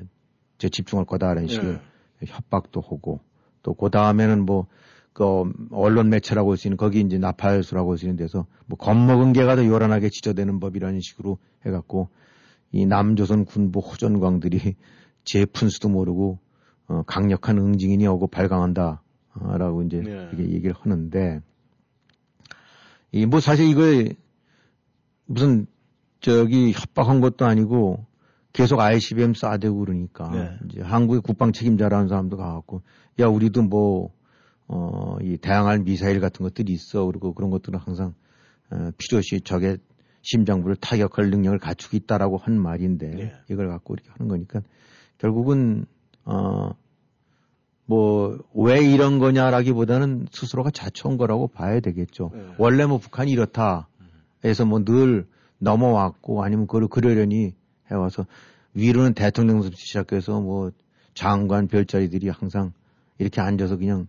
[0.58, 1.80] 저 집중할 거다라는 식의 네.
[2.26, 3.20] 협박도 하고
[3.62, 4.66] 또 그 다음에는 뭐
[5.12, 9.66] 그 언론 매체라고 할수 있는 거기 이제 나팔수라고 할수 있는 데서 뭐 겁먹은 개가 더
[9.66, 12.08] 요란하게 지저대는 법이라는 식으로 해갖고
[12.72, 14.76] 이 남조선 군부 호전광들이
[15.24, 16.38] 제 푼수도 모르고
[16.88, 19.00] 어, 강력한 응징인이 오고 발광한다라고
[19.34, 20.10] 어, 이제 네.
[20.10, 21.40] 이렇게 얘기를 하는데
[23.12, 23.82] 이 뭐 사실 이거
[25.26, 25.66] 무슨
[26.20, 28.06] 저기 협박한 것도 아니고
[28.52, 30.58] 계속 ICBM 쏴대고 그러니까 네.
[30.68, 32.82] 이제 한국의 국방 책임자라는 사람도 가갖고
[33.20, 34.10] 야 우리도 뭐
[34.68, 37.04] 어, 이 다양한 미사일 같은 것들이 있어.
[37.06, 38.14] 그리고 그런 것들은 항상
[38.70, 39.78] 어, 필요시 적의
[40.22, 43.32] 심장부를 타격할 능력을 갖추고 있다라고 한 말인데 네.
[43.50, 44.62] 이걸 갖고 이렇게 하는 거니까
[45.18, 45.86] 결국은
[46.24, 46.70] 어,
[47.86, 52.30] 뭐 왜 이런 거냐라기보다는 스스로가 자초한 거라고 봐야 되겠죠.
[52.32, 52.46] 네.
[52.58, 53.88] 원래 뭐 북한이 이렇다
[54.44, 55.26] 해서 뭐 늘
[55.58, 57.54] 넘어왔고 아니면 그걸 그러려니
[57.92, 58.26] 해와서
[58.74, 60.72] 위로는 대통령부터 시작해서 뭐
[61.14, 62.72] 장관 별자리들이 항상
[63.18, 64.06] 이렇게 앉아서 그냥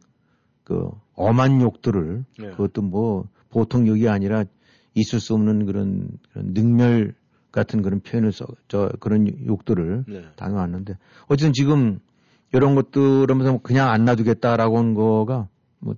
[0.63, 2.49] 그 엄한 욕들을 네.
[2.51, 4.45] 그것도 뭐 보통 욕이 아니라
[4.95, 7.13] 있을 수 없는 그런, 그런 능멸
[7.51, 10.23] 같은 그런 표현을 써, 저 그런 욕들을 네.
[10.35, 11.99] 당해왔는데 어쨌든 지금
[12.53, 15.95] 이런 것들 하면서 그냥 안 놔두겠다라고 한 거가 뭐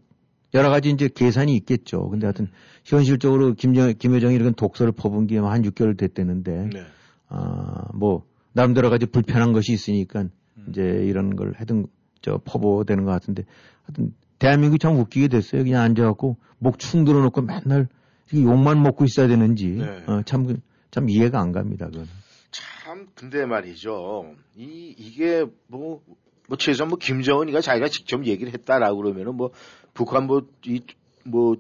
[0.54, 2.10] 여러 가지 이제 계산이 있겠죠.
[2.10, 2.50] 근데 하여튼
[2.84, 6.84] 현실적으로 김정, 김여정이 이런 독서를 퍼본 게 한 6개월 됐대는데 네.
[7.28, 10.22] 아, 뭐 나름대로 가지 불편한 것이 있으니까
[10.58, 10.66] 음.
[10.70, 11.88] 이제 이런 걸 하든
[12.22, 13.44] 저 퍼보되는 것 같은데
[13.84, 15.64] 하여튼 대한민국이 참 웃기게 됐어요.
[15.64, 17.88] 그냥 앉아갖고 목 충 들어놓고 맨날
[18.34, 20.04] 욕만 먹고 있어야 되는지 네.
[20.08, 20.62] 어, 참,
[20.92, 21.88] 참 이해가 안 갑니다.
[21.88, 22.08] 그건.
[22.52, 24.34] 참 근데 말이죠.
[24.56, 26.02] 이 이게 뭐,
[26.48, 29.52] 뭐 최소한 뭐 김정은이가 자기가 직접 얘기를 했다라고 그러면은 뭐
[29.94, 31.56] 북한 뭐이뭐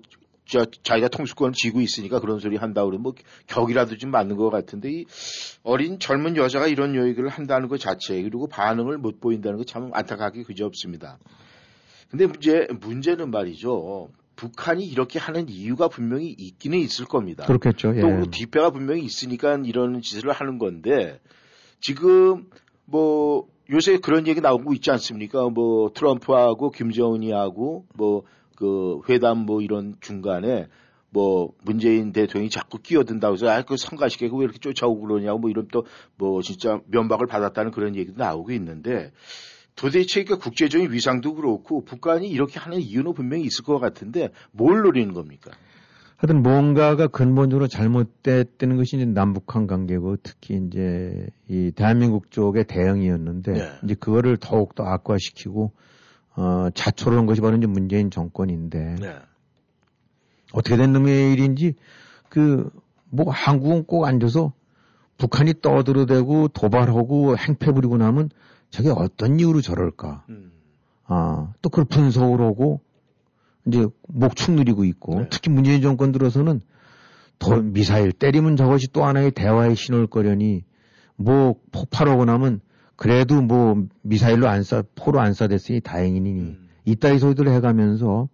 [0.47, 3.13] 저, 자기가 통수권을 쥐고 있으니까 그런 소리 한다 그러면 뭐
[3.47, 5.05] 격이라도 좀 맞는 것 같은데 이
[5.63, 10.43] 어린 젊은 여자가 이런 얘기를 한다는 것 자체 그리고 반응을 못 보인다는 것 참 안타깝게
[10.43, 11.17] 그지없습니다.
[12.09, 14.09] 근데 문제, 문제는 말이죠.
[14.35, 17.45] 북한이 이렇게 하는 이유가 분명히 있기는 있을 겁니다.
[17.45, 17.95] 그렇겠죠.
[17.95, 18.01] 예.
[18.01, 21.19] 또 뒷배가 분명히 있으니까 이런 짓을 하는 건데
[21.79, 22.47] 지금
[22.85, 25.49] 뭐 요새 그런 얘기 나오고 있지 않습니까?
[25.49, 28.23] 뭐 트럼프하고 김정은이하고 뭐
[28.56, 30.68] 그 회담 뭐 이런 중간에
[31.10, 35.86] 뭐 문재인 대통령이 자꾸 끼어든다고 해서 아그 성가시키고 왜 이렇게 쫓아오고 그러냐고 뭐 이런 또
[36.18, 39.12] 뭐 진짜 면박을 받았다는 그런 얘기도 나오고 있는데
[39.76, 45.14] 도대체 그 국제적인 위상도 그렇고 북한이 이렇게 하는 이유는 분명히 있을 것 같은데 뭘 노리는
[45.14, 45.51] 겁니까?
[46.18, 53.70] 하여튼 뭔가가 근본적으로 잘못됐다는 것이 이제 남북한 관계고 특히 이제 이 대한민국 쪽의 대응이었는데 네.
[53.84, 55.74] 이제 그거를 더욱더 악화시키고
[56.36, 59.15] 어, 자초를 한 것이 바로 이제 문재인 정권인데 네.
[60.53, 61.75] 어떻게 된 놈의 일인지
[62.29, 62.69] 그
[63.15, 64.53] 뭐 한국은 꼭 앉아서
[65.17, 68.29] 북한이 떠들어대고 도발하고 행패 부리고 나면
[68.69, 70.25] 저게 어떤 이유로 저럴까?
[70.29, 70.51] 음.
[71.05, 72.81] 아, 또 그걸 분석을 하고
[73.65, 75.27] 이제 목축 누리고 있고 네.
[75.29, 76.61] 특히 문재인 정권 들어서는
[77.39, 80.63] 더 미사일 때리면 저것이 또 하나의 대화의 신호일 거려니
[81.15, 82.59] 뭐 폭발하고 나면
[82.95, 86.69] 그래도 뭐 미사일로 안 쏴, 포로 안 쏴댔으니 다행이니 음.
[86.85, 88.29] 이따위 소리들을 해가면서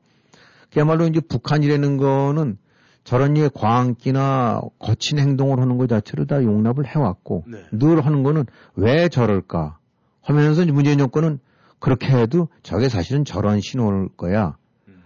[0.71, 2.57] 그야말로 이제 북한이라는 거는
[3.03, 7.63] 저런 류의 광기나 거친 행동을 하는 것 자체를 다 용납을 해왔고 네.
[7.71, 8.45] 늘 하는 거는
[8.75, 9.77] 왜 저럴까
[10.21, 11.39] 하면서 문재인 정권은
[11.79, 14.55] 그렇게 해도 저게 사실은 저런 신호일 거야.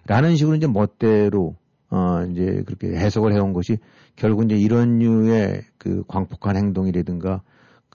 [0.07, 1.55] 라는 식으로 이제 멋대로,
[1.89, 3.77] 어, 이제 그렇게 해석을 해온 것이
[4.15, 7.41] 결국 이제 이런 류의 그 광폭한 행동이라든가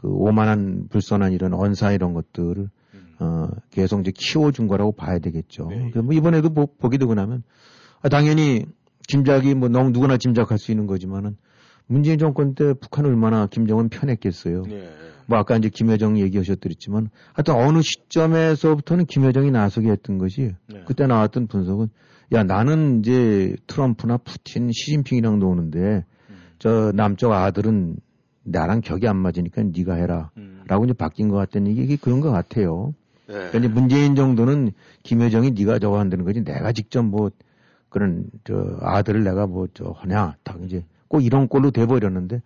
[0.00, 2.70] 그 오만한 불선한 이런 언사 이런 것들을
[3.18, 5.68] 어, 계속 이제 키워준 거라고 봐야 되겠죠.
[5.68, 5.92] 네.
[6.00, 7.42] 뭐 이번에도 뭐 보게 되고 나면
[8.00, 8.64] 아, 당연히
[9.06, 11.36] 짐작이 뭐 너무 누구나 짐작할 수 있는 거지만은
[11.86, 14.62] 문재인 정권 때 북한 얼마나 김정은 편했겠어요.
[14.62, 14.88] 네.
[15.26, 20.82] 뭐 아까 이제 김여정 얘기하셨더랬지만 하여튼 어느 시점에서부터는 김여정이 나서게 했던 것이 네.
[20.86, 21.88] 그때 나왔던 분석은
[22.32, 26.36] 야 나는 이제 트럼프나 푸틴 시진핑이랑 노는데 음.
[26.58, 27.96] 저 남쪽 아들은
[28.42, 30.62] 나랑 격이 안 맞으니까 네가 해라 음.
[30.66, 32.94] 라고 이제 바뀐 것 같다는 얘기 그런 것 같아요.
[33.26, 33.34] 네.
[33.34, 34.72] 그러니까 이제 문재인 정도는
[35.02, 37.30] 김여정이 네가 저거 한다는 거지 내가 직접 뭐
[37.88, 42.42] 그런 저 아들을 내가 뭐 저 하냐 딱 이제 꼭 이런 꼴로 돼 버렸는데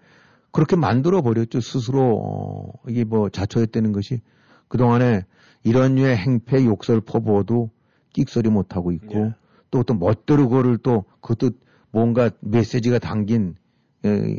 [0.51, 4.21] 그렇게 만들어 버렸죠 스스로 어, 이게 뭐 자초했다는 것이
[4.69, 5.25] 그 동안에
[5.65, 7.71] 이런 류의 행패 욕설 퍼부어도
[8.13, 9.35] 끽소리 못 하고 있고 예.
[9.71, 11.51] 또또 멋대로 그거를 또 그것도
[11.91, 13.57] 뭔가 메시지가 담긴
[14.05, 14.39] 에, 에,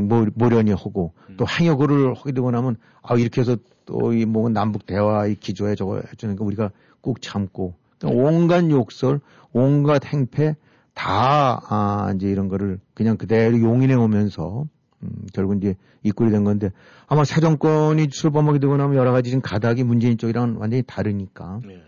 [0.00, 1.36] 모, 모련이 하고 음.
[1.36, 3.56] 또 항역을 하게 되고 나면 아 이렇게 해서
[3.86, 8.68] 또 이 뭐 남북 대화 의 기조에 저거 해주는 거 우리가 꾹 참고 그러니까 온갖
[8.70, 9.20] 욕설,
[9.52, 10.56] 온갖 행패
[10.92, 14.66] 다 아, 이제 이런 거를 그냥 그대로 용인해 오면서
[15.02, 16.70] 음, 결국 이제 입구이 된 건데
[17.06, 21.80] 아마 새 정권이 출범하게 되고 나면 여러 가지 지금 가닥이 문재인 쪽이랑 완전히 다르니까 네.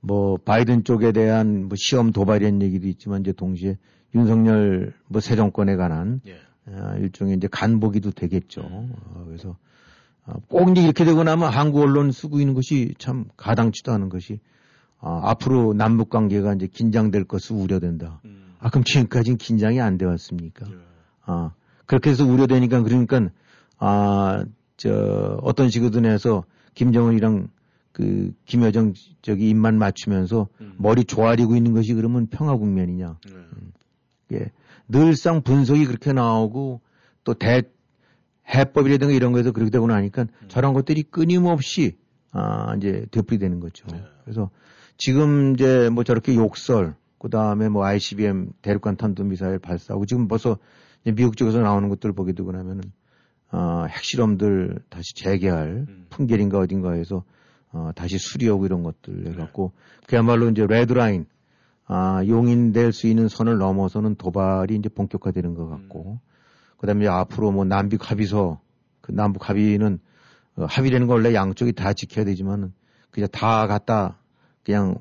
[0.00, 3.78] 뭐 바이든 쪽에 대한 뭐 시험 도발이라는 얘기도 있지만 이제 동시에
[4.14, 6.38] 윤석열 뭐새 정권에 관한 예.
[6.66, 8.60] 어, 일종의 이제 간보기도 되겠죠.
[8.62, 8.92] 음.
[9.14, 9.56] 어, 그래서
[10.26, 14.38] 어, 꼭 이제 이렇게 되고 나면 한국 언론 쓰고 있는 것이 참 가당치도 않은 것이
[15.00, 18.20] 어, 앞으로 남북 관계가 이제 긴장될 것을 우려된다.
[18.24, 18.54] 음.
[18.60, 20.66] 아 그럼 지금까지는 긴장이 안돼 왔습니까?
[20.70, 20.74] 예.
[21.24, 21.52] 아
[21.86, 23.30] 그렇게 해서 우려되니까 그러니까
[23.78, 26.44] 아저 어떤 식으로든 해서
[26.74, 27.48] 김정은이랑
[27.90, 30.74] 그 김여정 저기 입만 맞추면서 음.
[30.78, 33.18] 머리 조아리고 있는 것이 그러면 평화 국면이냐.
[33.26, 33.32] 네.
[33.32, 33.72] 음.
[34.32, 34.50] 예.
[34.88, 36.80] 늘상 분석이 그렇게 나오고
[37.24, 37.62] 또 대,
[38.48, 40.48] 해법이라든가 이런 거에서 그렇게 되고 나니까 음.
[40.48, 41.96] 저런 것들이 끊임없이
[42.32, 43.86] 아, 이제 되풀이되는 거죠.
[43.92, 44.02] 네.
[44.24, 44.50] 그래서
[44.96, 50.58] 지금 이제 뭐 저렇게 욕설, 그 다음에 뭐 ICBM 대륙간 탄도 미사일 발사하고 지금 벌써
[51.04, 52.82] 미국 쪽에서 나오는 것들을 보게 되고 나면은
[53.50, 56.06] 어, 핵실험들 다시 재개할 음.
[56.08, 57.24] 풍계인가 어딘가에서
[57.72, 60.06] 어, 다시 수리하고 이런 것들 해갖고 네.
[60.06, 61.26] 그야말로 이제 레드라인
[61.86, 66.18] 아, 용인될 수 있는 선을 넘어서는 도발이 이제 본격화되는 것 같고 음.
[66.78, 68.60] 그다음에 앞으로 뭐 남북 합의서
[69.00, 69.98] 그 남북 합의는
[70.56, 72.72] 어, 합의라는 건 원래 양쪽이 다 지켜야 되지만은
[73.10, 74.18] 그냥 다 갖다
[74.64, 74.96] 그냥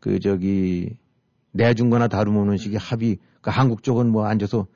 [0.00, 0.96] 그 저기
[1.52, 2.80] 내준 거나 다름없는 식의 음.
[2.80, 4.66] 합의 그 한국 쪽은 뭐 앉아서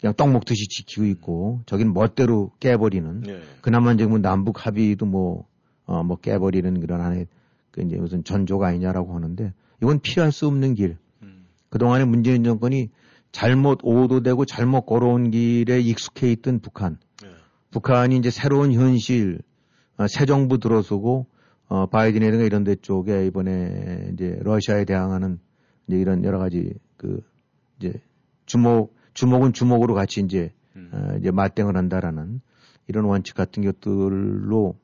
[0.00, 3.40] 그냥 떡 먹듯이 지키고 있고 저긴 멋대로 깨버리는 네.
[3.60, 5.46] 그나마 이제 뭐 남북 합의도 뭐
[5.84, 7.26] 어, 뭐 깨버리는 그런 하나의
[7.70, 9.52] 그 이제 무슨 전조가 아니냐라고 하는데
[9.82, 10.98] 이건 피할 수 없는 길.
[11.22, 11.46] 음.
[11.68, 12.90] 그동안에 문재인 정권이
[13.32, 16.98] 잘못 오도되고 잘못 걸어온 길에 익숙해 있던 북한.
[17.22, 17.28] 네.
[17.70, 19.40] 북한이 이제 새로운 현실,
[19.96, 21.26] 어, 새 정부 들어서고,
[21.68, 25.38] 어, 바이든이든가 이런 데 쪽에 이번에 이제 러시아에 대항하는
[25.86, 27.20] 이제 이런 여러 가지 그
[27.78, 27.92] 이제
[28.46, 30.90] 주목, 주목은 주목으로 같이 이제, 음.
[30.92, 32.40] 어, 이제 맞대응을 한다라는
[32.88, 34.74] 이런 원칙 같은 것들로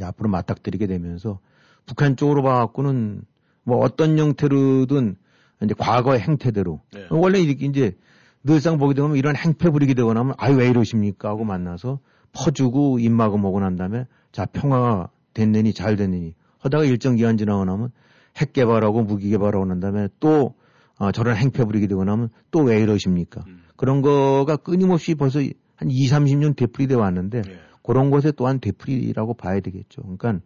[0.00, 1.40] 앞으로 맞닥뜨리게 되면서
[1.84, 3.24] 북한 쪽으로 봐갖고는
[3.68, 5.16] 뭐 어떤 형태로든
[5.62, 7.06] 이제 과거의 행태대로 네.
[7.10, 7.94] 원래 이렇게 이제
[8.42, 11.98] 늘상 보게 되면 이런 행패 부리게 되고 나면 아유 왜 이러십니까 하고 만나서
[12.32, 17.90] 퍼주고 입마고 먹고 난 다음에 자 평화가 됐느니 잘 됐느니 하다가 일정 기간 지나고 나면
[18.38, 20.54] 핵 개발하고 무기 개발하고 난 다음에 또
[20.96, 23.64] 어, 저런 행패 부리게 되고 나면 또 왜 이러십니까 음.
[23.76, 25.40] 그런 거가 끊임없이 벌써
[25.76, 27.58] 한 2, 30년 되풀이돼 왔는데 네.
[27.82, 30.02] 그런 것에 또한 되풀이라고 봐야 되겠죠.
[30.02, 30.40] 그러니까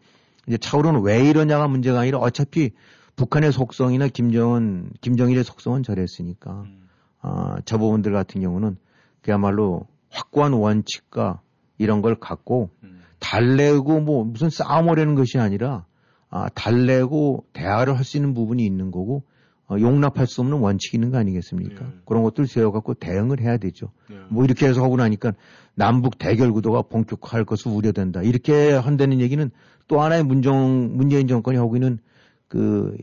[0.48, 2.72] 이제 차후로는 왜 이러냐가 문제가 아니라 어차피
[3.16, 6.88] 북한의 속성이나 김정은, 김정일의 속성은 저랬으니까, 음.
[7.20, 8.76] 아, 저 부분들 같은 경우는
[9.20, 11.40] 그야말로 확고한 원칙과
[11.78, 13.00] 이런 걸 갖고 음.
[13.18, 15.86] 달래고 뭐 무슨 싸움하려는 것이 아니라
[16.28, 19.22] 아, 달래고 대화를 할 수 있는 부분이 있는 거고
[19.68, 21.84] 어, 용납할 수 없는 원칙이 있는 거 아니겠습니까?
[21.84, 21.90] 네.
[22.04, 23.92] 그런 것들 세워갖고 대응을 해야 되죠.
[24.10, 24.16] 네.
[24.28, 25.32] 뭐 이렇게 해서 하고 나니까
[25.74, 28.22] 남북 대결 구도가 본격화할 것을 우려된다.
[28.22, 29.50] 이렇게 한다는 얘기는
[29.88, 32.00] 또 하나의 문정, 문재인 정권이 하고 있는
[32.52, 32.94] 그,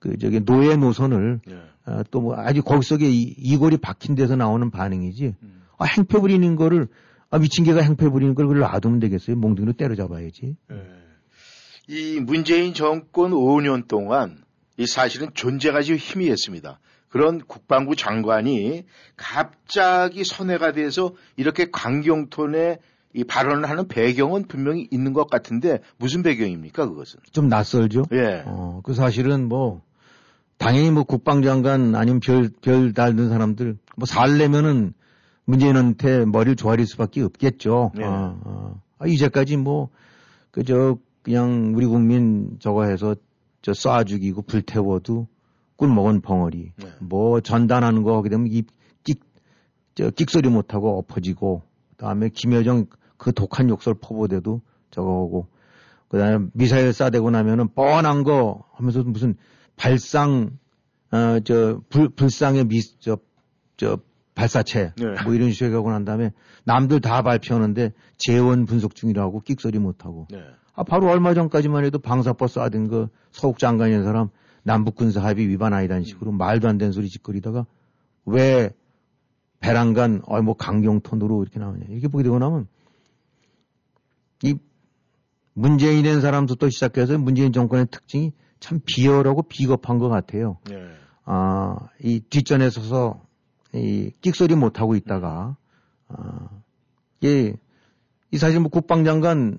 [0.00, 1.54] 그, 저기 노예 노선을 네.
[1.86, 5.36] 어, 또뭐 아주 거기 속에 이, 이골이 박힌 데서 나오는 반응이지.
[5.40, 5.62] 음.
[5.78, 6.88] 아, 행패 부리는 거를
[7.30, 9.36] 아, 미친 개가 행패 부리는 걸 그걸 놔두면 되겠어요.
[9.36, 10.56] 몽둥이로 때려잡아야지.
[10.68, 10.82] 네.
[11.86, 14.42] 이 문재인 정권 5년 동안
[14.76, 16.80] 이 사실은 존재가 지금 희미했습니다.
[17.08, 22.80] 그런 국방부 장관이 갑자기 선회가 돼서 이렇게 강경톤의
[23.16, 27.20] 이 발언을 하는 배경은 분명히 있는 것 같은데 무슨 배경입니까 그것은?
[27.32, 28.04] 좀 낯설죠.
[28.12, 28.42] 예.
[28.46, 29.82] 어, 그 사실은 뭐
[30.58, 34.92] 당연히 뭐 국방장관 아니면 별 별 달는 사람들 뭐 살려면은
[35.46, 37.92] 문재인한테 머리를 조아릴 수밖에 없겠죠.
[37.98, 38.04] 예.
[38.04, 38.80] 어, 어.
[38.98, 39.88] 아, 이제까지 뭐
[40.50, 43.14] 그저 그냥 우리 국민 저거 해서
[43.62, 45.26] 저 쏴 죽이고 불태워도
[45.76, 46.72] 꿀 먹은 벙어리.
[46.76, 46.86] 네.
[47.00, 48.68] 뭐 전단하는 거 하게 되면 입,
[49.04, 49.20] 끽,
[49.94, 52.86] 저, 끽소리 못하고 엎어지고, 그 다음에 김여정
[53.16, 54.60] 그 독한 욕설 퍼부대도
[54.90, 55.48] 저거 하고,
[56.08, 59.36] 그 다음에 미사일 쏴대고 나면은 뻔한 거 하면서 무슨
[59.76, 60.58] 발상,
[61.10, 63.18] 어, 저, 불, 불상의 미, 저,
[63.76, 63.98] 저,
[64.34, 64.92] 발사체.
[64.96, 65.22] 네.
[65.24, 66.30] 뭐 이런 식으로 하고 난 다음에
[66.64, 70.28] 남들 다 발표하는데 재원 분석 중이라고 끽소리 못 하고.
[70.30, 70.38] 네.
[70.74, 74.28] 아, 바로 얼마 전까지만 해도 방사버스 아든 그 서욱 장관이라는 사람
[74.62, 76.38] 남북 군사 합의 위반 아니다는 식으로 음.
[76.38, 77.64] 말도 안 되는 소리 짓거리다가
[78.26, 78.70] 왜
[79.60, 82.68] 배란간 어뭐 강경 톤으로 이렇게 나오냐 이렇게 보게 되고 나면
[84.42, 84.54] 이
[85.54, 90.58] 문재인이라는 사람부터 시작해서 문재인 정권의 특징이 참 비열하고 비겁한 것 같아요.
[90.68, 90.86] 네.
[91.24, 93.20] 아, 이 뒷전에 서서
[93.74, 95.56] 이 끽소리 못 하고 있다가
[96.08, 96.48] 아,
[97.24, 97.54] 예,
[98.30, 99.58] 이 사실 뭐 국방장관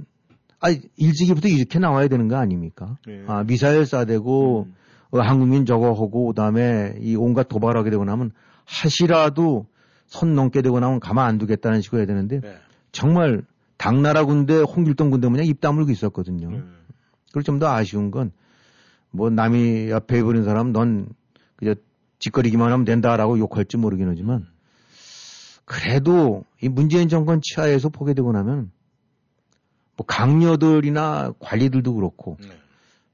[0.60, 2.98] 아 일찍이부터 이렇게 나와야 되는 거 아닙니까?
[3.06, 3.24] 네.
[3.28, 4.76] 아 미사일 쏴대고 음.
[5.12, 8.32] 어, 한국민 저거 하고 그다음에 이 온갖 도발하게 되고 나면
[8.66, 9.68] 하시라도
[10.08, 12.56] 선 넘게 되고 나면 가만 안 두겠다는 식으로 해야 되는데 네.
[12.92, 13.44] 정말
[13.78, 16.48] 당나라 군대 홍길동 군대 모양 입 다물고 있었거든요.
[16.50, 16.78] 음.
[17.32, 18.32] 그리고 좀 더 아쉬운 건
[19.12, 21.10] 뭐 남이 옆에 버린 사람 넌
[21.56, 21.76] 그저
[22.20, 24.48] 짓거리기만 하면 된다라고 욕할지 모르긴 하지만
[25.66, 28.72] 그래도 이 문재인 정권 치하에서 보게 되고 나면
[29.96, 32.50] 뭐 강요들이나 관리들도 그렇고 네.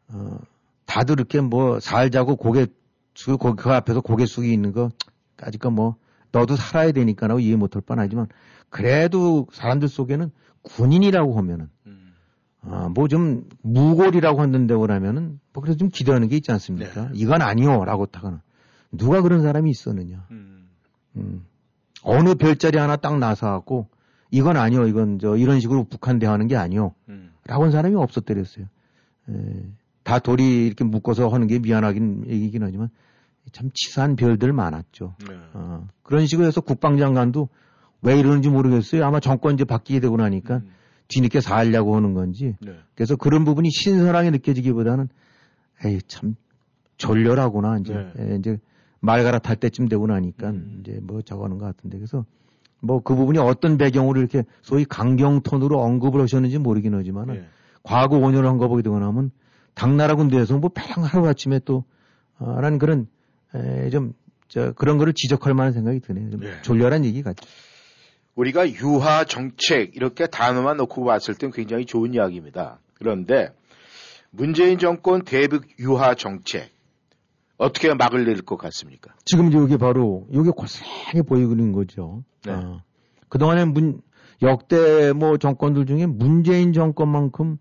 [0.10, 0.38] 어
[0.86, 2.68] 다들 이렇게 뭐 살자고 고개
[3.16, 4.90] 숙 그, 그 앞에서 고개 숙이 있는 거
[5.38, 5.96] 까짓거 뭐
[6.32, 8.28] 너도 살아야 되니까라고 이해 못할 뻔하지만
[8.70, 10.32] 그래도 사람들 속에는
[10.64, 11.70] 군인이라고 하면은
[12.66, 17.10] 아, 뭐 좀 무골이라고 한다고 하면은 뭐 그래서 좀 기대하는 게 있지 않습니까?
[17.14, 18.40] 이건 아니요라고 타가는
[18.94, 20.26] 누가 그런 사람이 있었느냐?
[21.18, 21.46] 음.
[22.04, 23.90] 어느 별자리 하나 딱 나서 갖고
[24.32, 26.94] 이건 아니요, 이건 저 이런 식으로 북한 대하는 게 아니요.
[27.46, 28.66] 라고 한 사람이 없었더랬어요.
[29.30, 29.34] 에,
[30.04, 32.90] 다 돌이 이렇게 묶어서 하는 게 미안하긴 얘기긴 하지만
[33.52, 35.16] 참 치사한 별들 많았죠.
[35.54, 37.50] 어, 그런 식으로 해서 국방장관도
[38.04, 39.06] 왜 이러는지 모르겠어요.
[39.06, 40.62] 아마 정권 이제 바뀌게 되고 나니까
[41.08, 42.56] 뒤늦게 살려고 하는 건지.
[42.96, 45.10] 그래서 그런 부분이 신선하게 느껴지기보다는
[45.86, 46.36] 에이 참
[46.98, 48.58] 졸렬하구나 이제 에, 이제
[49.00, 50.50] 말 갈아탈 때쯤 되고 나니까
[50.82, 52.26] 이제 뭐 저거는 것 같은데 그래서
[52.82, 57.36] 뭐 그 부분이 어떤 배경으로 이렇게 소위 강경 톤으로 언급을 하셨는지 모르긴 하지만은
[57.84, 59.32] 과거 5년을 한거 보게 되고 나면
[59.74, 61.84] 당나라 군대에서 뭐 배랑 하루아침에 또
[62.40, 63.08] 어, 라는 그런
[63.56, 64.14] 에, 좀
[64.48, 66.30] 저, 그런 거를 지적할 만한 생각이 드네요.
[66.30, 67.46] 좀 졸렬한 얘기 같죠.
[68.36, 72.80] 우리가 유화 정책 이렇게 단어만 놓고 봤을 땐 굉장히 좋은 이야기입니다.
[72.96, 73.54] 그런데
[74.32, 76.72] 문재인 정권 대북 유화 정책
[77.58, 79.14] 어떻게 막을 낼것 같습니까?
[79.26, 82.24] 지금 이게 바로 이게 고스란히 보이고 있는 거죠.
[82.48, 82.82] 어.
[83.30, 84.02] 그동안에 문
[84.42, 87.60] 역대 뭐 정권들 중에 문재인 정권만큼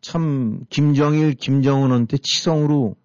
[0.00, 2.96] 참 김정일, 김정은한테 치성으로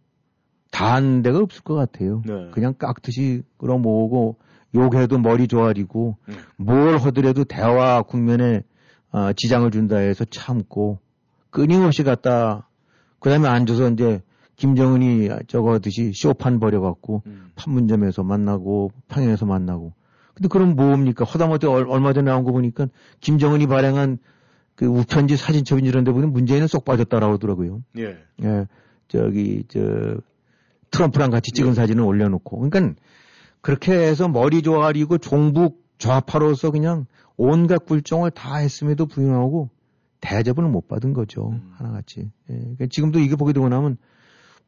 [0.72, 2.22] 다한 데가 없을 것 같아요.
[2.52, 4.38] 그냥 깍듯이 끌어모으고
[4.76, 6.18] 욕해도 머리 조아리고
[6.58, 8.64] 뭘 하더라도 대화 국면에
[9.12, 11.00] 어, 지장을 준다 해서 참고
[11.50, 12.68] 끊임없이 갔다
[13.20, 14.22] 그다음에 앉아서 이제
[14.56, 17.24] 김정은이 저거 하듯이 쇼판 벌여갖고
[17.56, 19.94] 판문점에서 만나고 평양에서 만나고
[20.36, 22.88] 근데 그럼 뭡니까 허다못해 얼- 얼마 전에 나온 거 보니까
[23.22, 24.20] 김정은이 발행한
[24.76, 27.82] 그 우편지 사진첩인 이런 데 보면 문재인은 쏙 빠졌다라고 하더라고요.
[27.98, 28.18] 예.
[28.44, 28.66] 예,
[29.10, 30.16] 저기, 저,
[30.92, 32.60] 트럼프랑 같이 찍은 사진을 올려놓고.
[32.70, 32.94] 그러니까
[33.62, 37.06] 그렇게 해서 머리 조아리고 종북 좌파로서 그냥
[37.36, 39.70] 온갖 굴종을 다 했음에도 불구하고
[40.22, 41.60] 대접을 못 받은 거죠.
[41.78, 42.30] 하나같이.
[42.50, 43.98] 예, 그러니까 지금도 이게 보게 되고 나면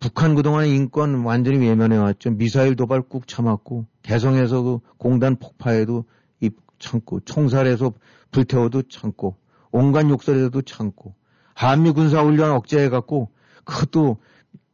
[0.02, 2.32] 북한 그동안 인권 완전히 외면해왔죠.
[2.32, 6.06] 미사일 도발 꾹 참았고, 개성에서 그 공단 폭파에도
[6.40, 7.94] 입 참고, 총살에서
[8.32, 9.36] 불태워도 참고,
[9.72, 11.14] 온갖 욕설에도 참고,
[11.54, 13.30] 한미 군사훈련 억제해갖고,
[13.64, 14.18] 그것도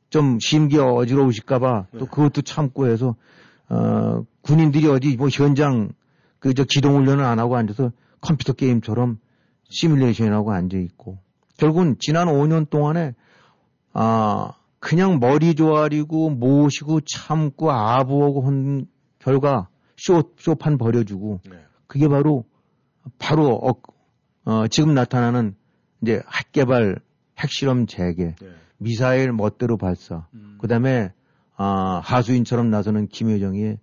[0.09, 3.17] 좀 심기 어지러우실까봐 또 그것도 참고 해서,
[3.69, 5.89] 어, 군인들이 어디 뭐 현장
[6.39, 7.91] 그 저 기동훈련을 안 하고 앉아서
[8.21, 9.19] 컴퓨터 게임처럼
[9.69, 11.17] 시뮬레이션하고 앉아 있고,
[11.57, 13.15] 결국은 지난 5년 동안에,
[13.93, 18.85] 아, 그냥 머리 조아리고 모시고 참고 아부하고 한
[19.19, 21.41] 결과 쇼, 쇼판 버려주고
[21.87, 22.45] 그게 바로
[23.17, 23.73] 바로 어,
[24.45, 25.55] 어, 지금 나타나는
[26.01, 26.99] 이제 핵개발
[27.39, 28.35] 핵실험 재개
[28.77, 30.27] 미사일 멋대로 발사
[30.59, 31.11] 그다음에
[31.57, 33.77] 아, 하수인처럼 나서는 김여정의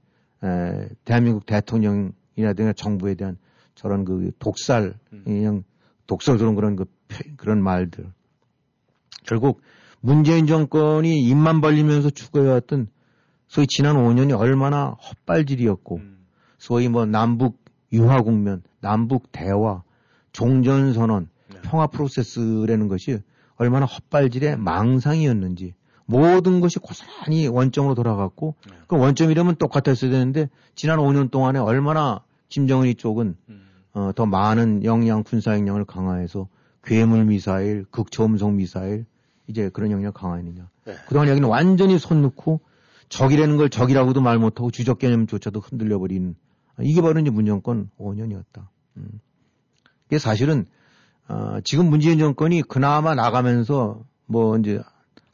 [0.44, 3.36] 에, 대한민국 대통령이라든가 정부에 대한
[3.74, 4.94] 저런 그 독살
[5.24, 5.64] 그냥
[6.06, 8.06] 독설스러운 그런 그 표- 그런 말들.
[9.24, 9.60] 결국
[10.00, 12.88] 문재인 정권이 입만 벌리면서 추구해왔던
[13.48, 15.96] 소위 지난 5년이 얼마나 헛발질이었고
[16.58, 17.62] 소위 뭐 남북
[17.92, 19.82] 유화 국면, 남북 대화,
[20.32, 21.28] 종전 선언,
[21.62, 23.18] 평화 프로세스라는 것이
[23.56, 25.74] 얼마나 헛발질의 망상이었는지
[26.06, 28.54] 모든 것이 고스란히 원점으로 돌아갔고
[28.86, 33.36] 그 원점이라면 똑같았어야 되는데 지난 5년 동안에 얼마나 김정은이 쪽은
[33.94, 36.48] 어, 더 많은 영양 군사 역량을 강화해서
[36.82, 39.06] 괴물 미사일, 극초음속 미사일
[39.46, 40.68] 이제 그런 역량 강화했느냐.
[41.06, 42.60] 그동안 여기는 완전히 손 놓고
[43.08, 46.34] 적이라는 걸 적이라고도 말 못하고 주적 개념조차도 흔들려 버린
[46.80, 48.66] 이게 바로 이제 문정권 5년이었다.
[48.96, 49.20] 음.
[50.06, 50.66] 이게 사실은
[51.28, 54.82] 어, 지금 문재인 정권이 그나마 나가면서 뭐 이제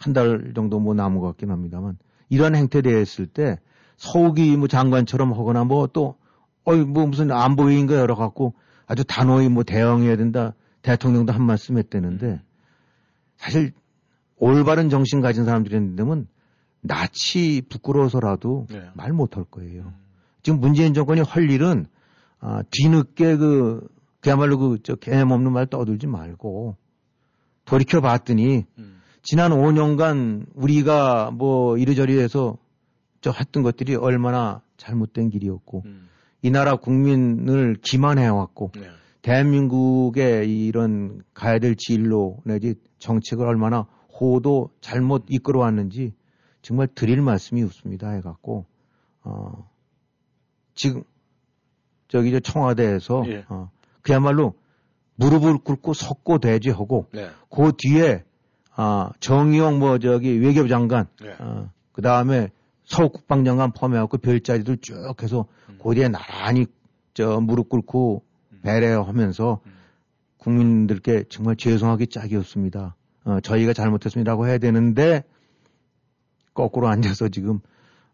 [0.01, 1.99] 한 달 정도 뭐 남은 것 같긴 합니다만
[2.29, 3.59] 이런 행태 대했을 때
[3.97, 6.17] 서욱이 뭐 장관처럼 하거나 뭐 또
[6.65, 8.55] 어이 뭐 무슨 안보위인가 열어 갖고
[8.87, 12.41] 아주 단호히 뭐 대응해야 된다 대통령도 한 말씀 했다는데
[13.37, 13.73] 사실
[14.37, 16.27] 올바른 정신 가진 사람들이었는데면
[16.83, 18.83] 낯이 부끄러워서라도 네.
[18.95, 19.93] 말 못할 거예요.
[20.43, 21.87] 지금 문재인 정권이 할 일은
[22.41, 23.87] 아, 뒤늦게 그
[24.21, 26.77] 그야말로 그저 개념 없는 말 떠들지 말고
[27.67, 28.65] 돌이켜 봤더니
[29.23, 32.57] 지난 5년간 우리가 뭐 이리저리 해서
[33.21, 35.85] 저 했던 것들이 얼마나 잘못된 길이었고
[36.43, 38.89] 이 나라 국민을 기만해 왔고 네.
[39.23, 43.87] 대한민국의 이런 가야 될 진로 내지 정책을 얼마나
[44.21, 46.15] 호도 잘못 이끌어 왔는지
[46.63, 48.67] 정말 드릴 말씀이 없습니다 해갖고
[49.23, 49.69] 어
[50.75, 51.03] 지금
[52.09, 53.45] 저기 저 청와대에서 예.
[53.49, 53.71] 어,
[54.03, 54.55] 그야말로
[55.17, 57.29] 무릎을 꿇고 석고 대지하고 네.
[57.51, 58.25] 그 뒤에
[58.83, 61.37] 아 정의용 뭐 저기 외교장관 네.
[61.39, 62.49] 어, 그 다음에
[62.85, 65.79] 서욱 국방장관 포함해갖고 별자리들 쭉 해서 음.
[65.83, 66.65] 그 뒤에 나란히
[67.13, 68.25] 저 무릎 꿇고
[68.63, 69.73] 배려하면서 음.
[70.39, 72.97] 국민들께 정말 죄송하기 짝이 없습니다.
[73.25, 75.25] 어, 저희가 잘못했습니다라고 해야 되는데
[76.55, 77.61] 거꾸로 앉아서 지금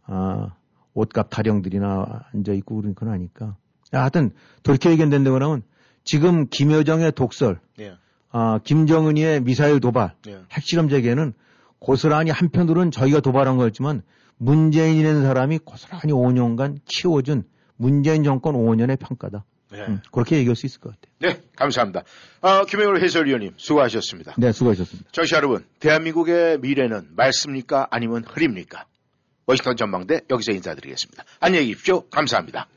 [0.02, 0.56] 아,
[0.94, 3.56] 옷값 타령들이나 앉아 있고 그런 건 아니까.
[3.94, 4.32] 야, 하여튼
[4.64, 5.62] 돌이켜 얘기한다고 그러면
[6.02, 7.96] 지금 김여정의 독설, 예.
[8.30, 10.40] 아, 김정은이의 미사일 도발, 예.
[10.52, 11.32] 핵실험 재개는
[11.78, 14.02] 고스란히 한편으로는 저희가 도발한 거였지만
[14.38, 17.44] 문재인이라는 사람이 고스란히 5년간 키워준
[17.76, 19.44] 문재인 정권 5년의 평가다.
[19.72, 19.80] 네.
[19.88, 21.12] 음, 그렇게 얘기할 수 있을 것 같아요.
[21.18, 22.02] 네, 감사합니다.
[22.40, 24.34] 아, 김영울 해설위원님 수고하셨습니다.
[24.38, 25.10] 네, 수고하셨습니다.
[25.12, 27.88] 청취자 여러분, 대한민국의 미래는 맑습니까?
[27.90, 28.84] 아니면 흐립니까?
[29.46, 31.24] 워싱턴 전망대 여기서 인사드리겠습니다.
[31.40, 32.02] 안녕히 계십시오.
[32.10, 32.68] 감사합니다.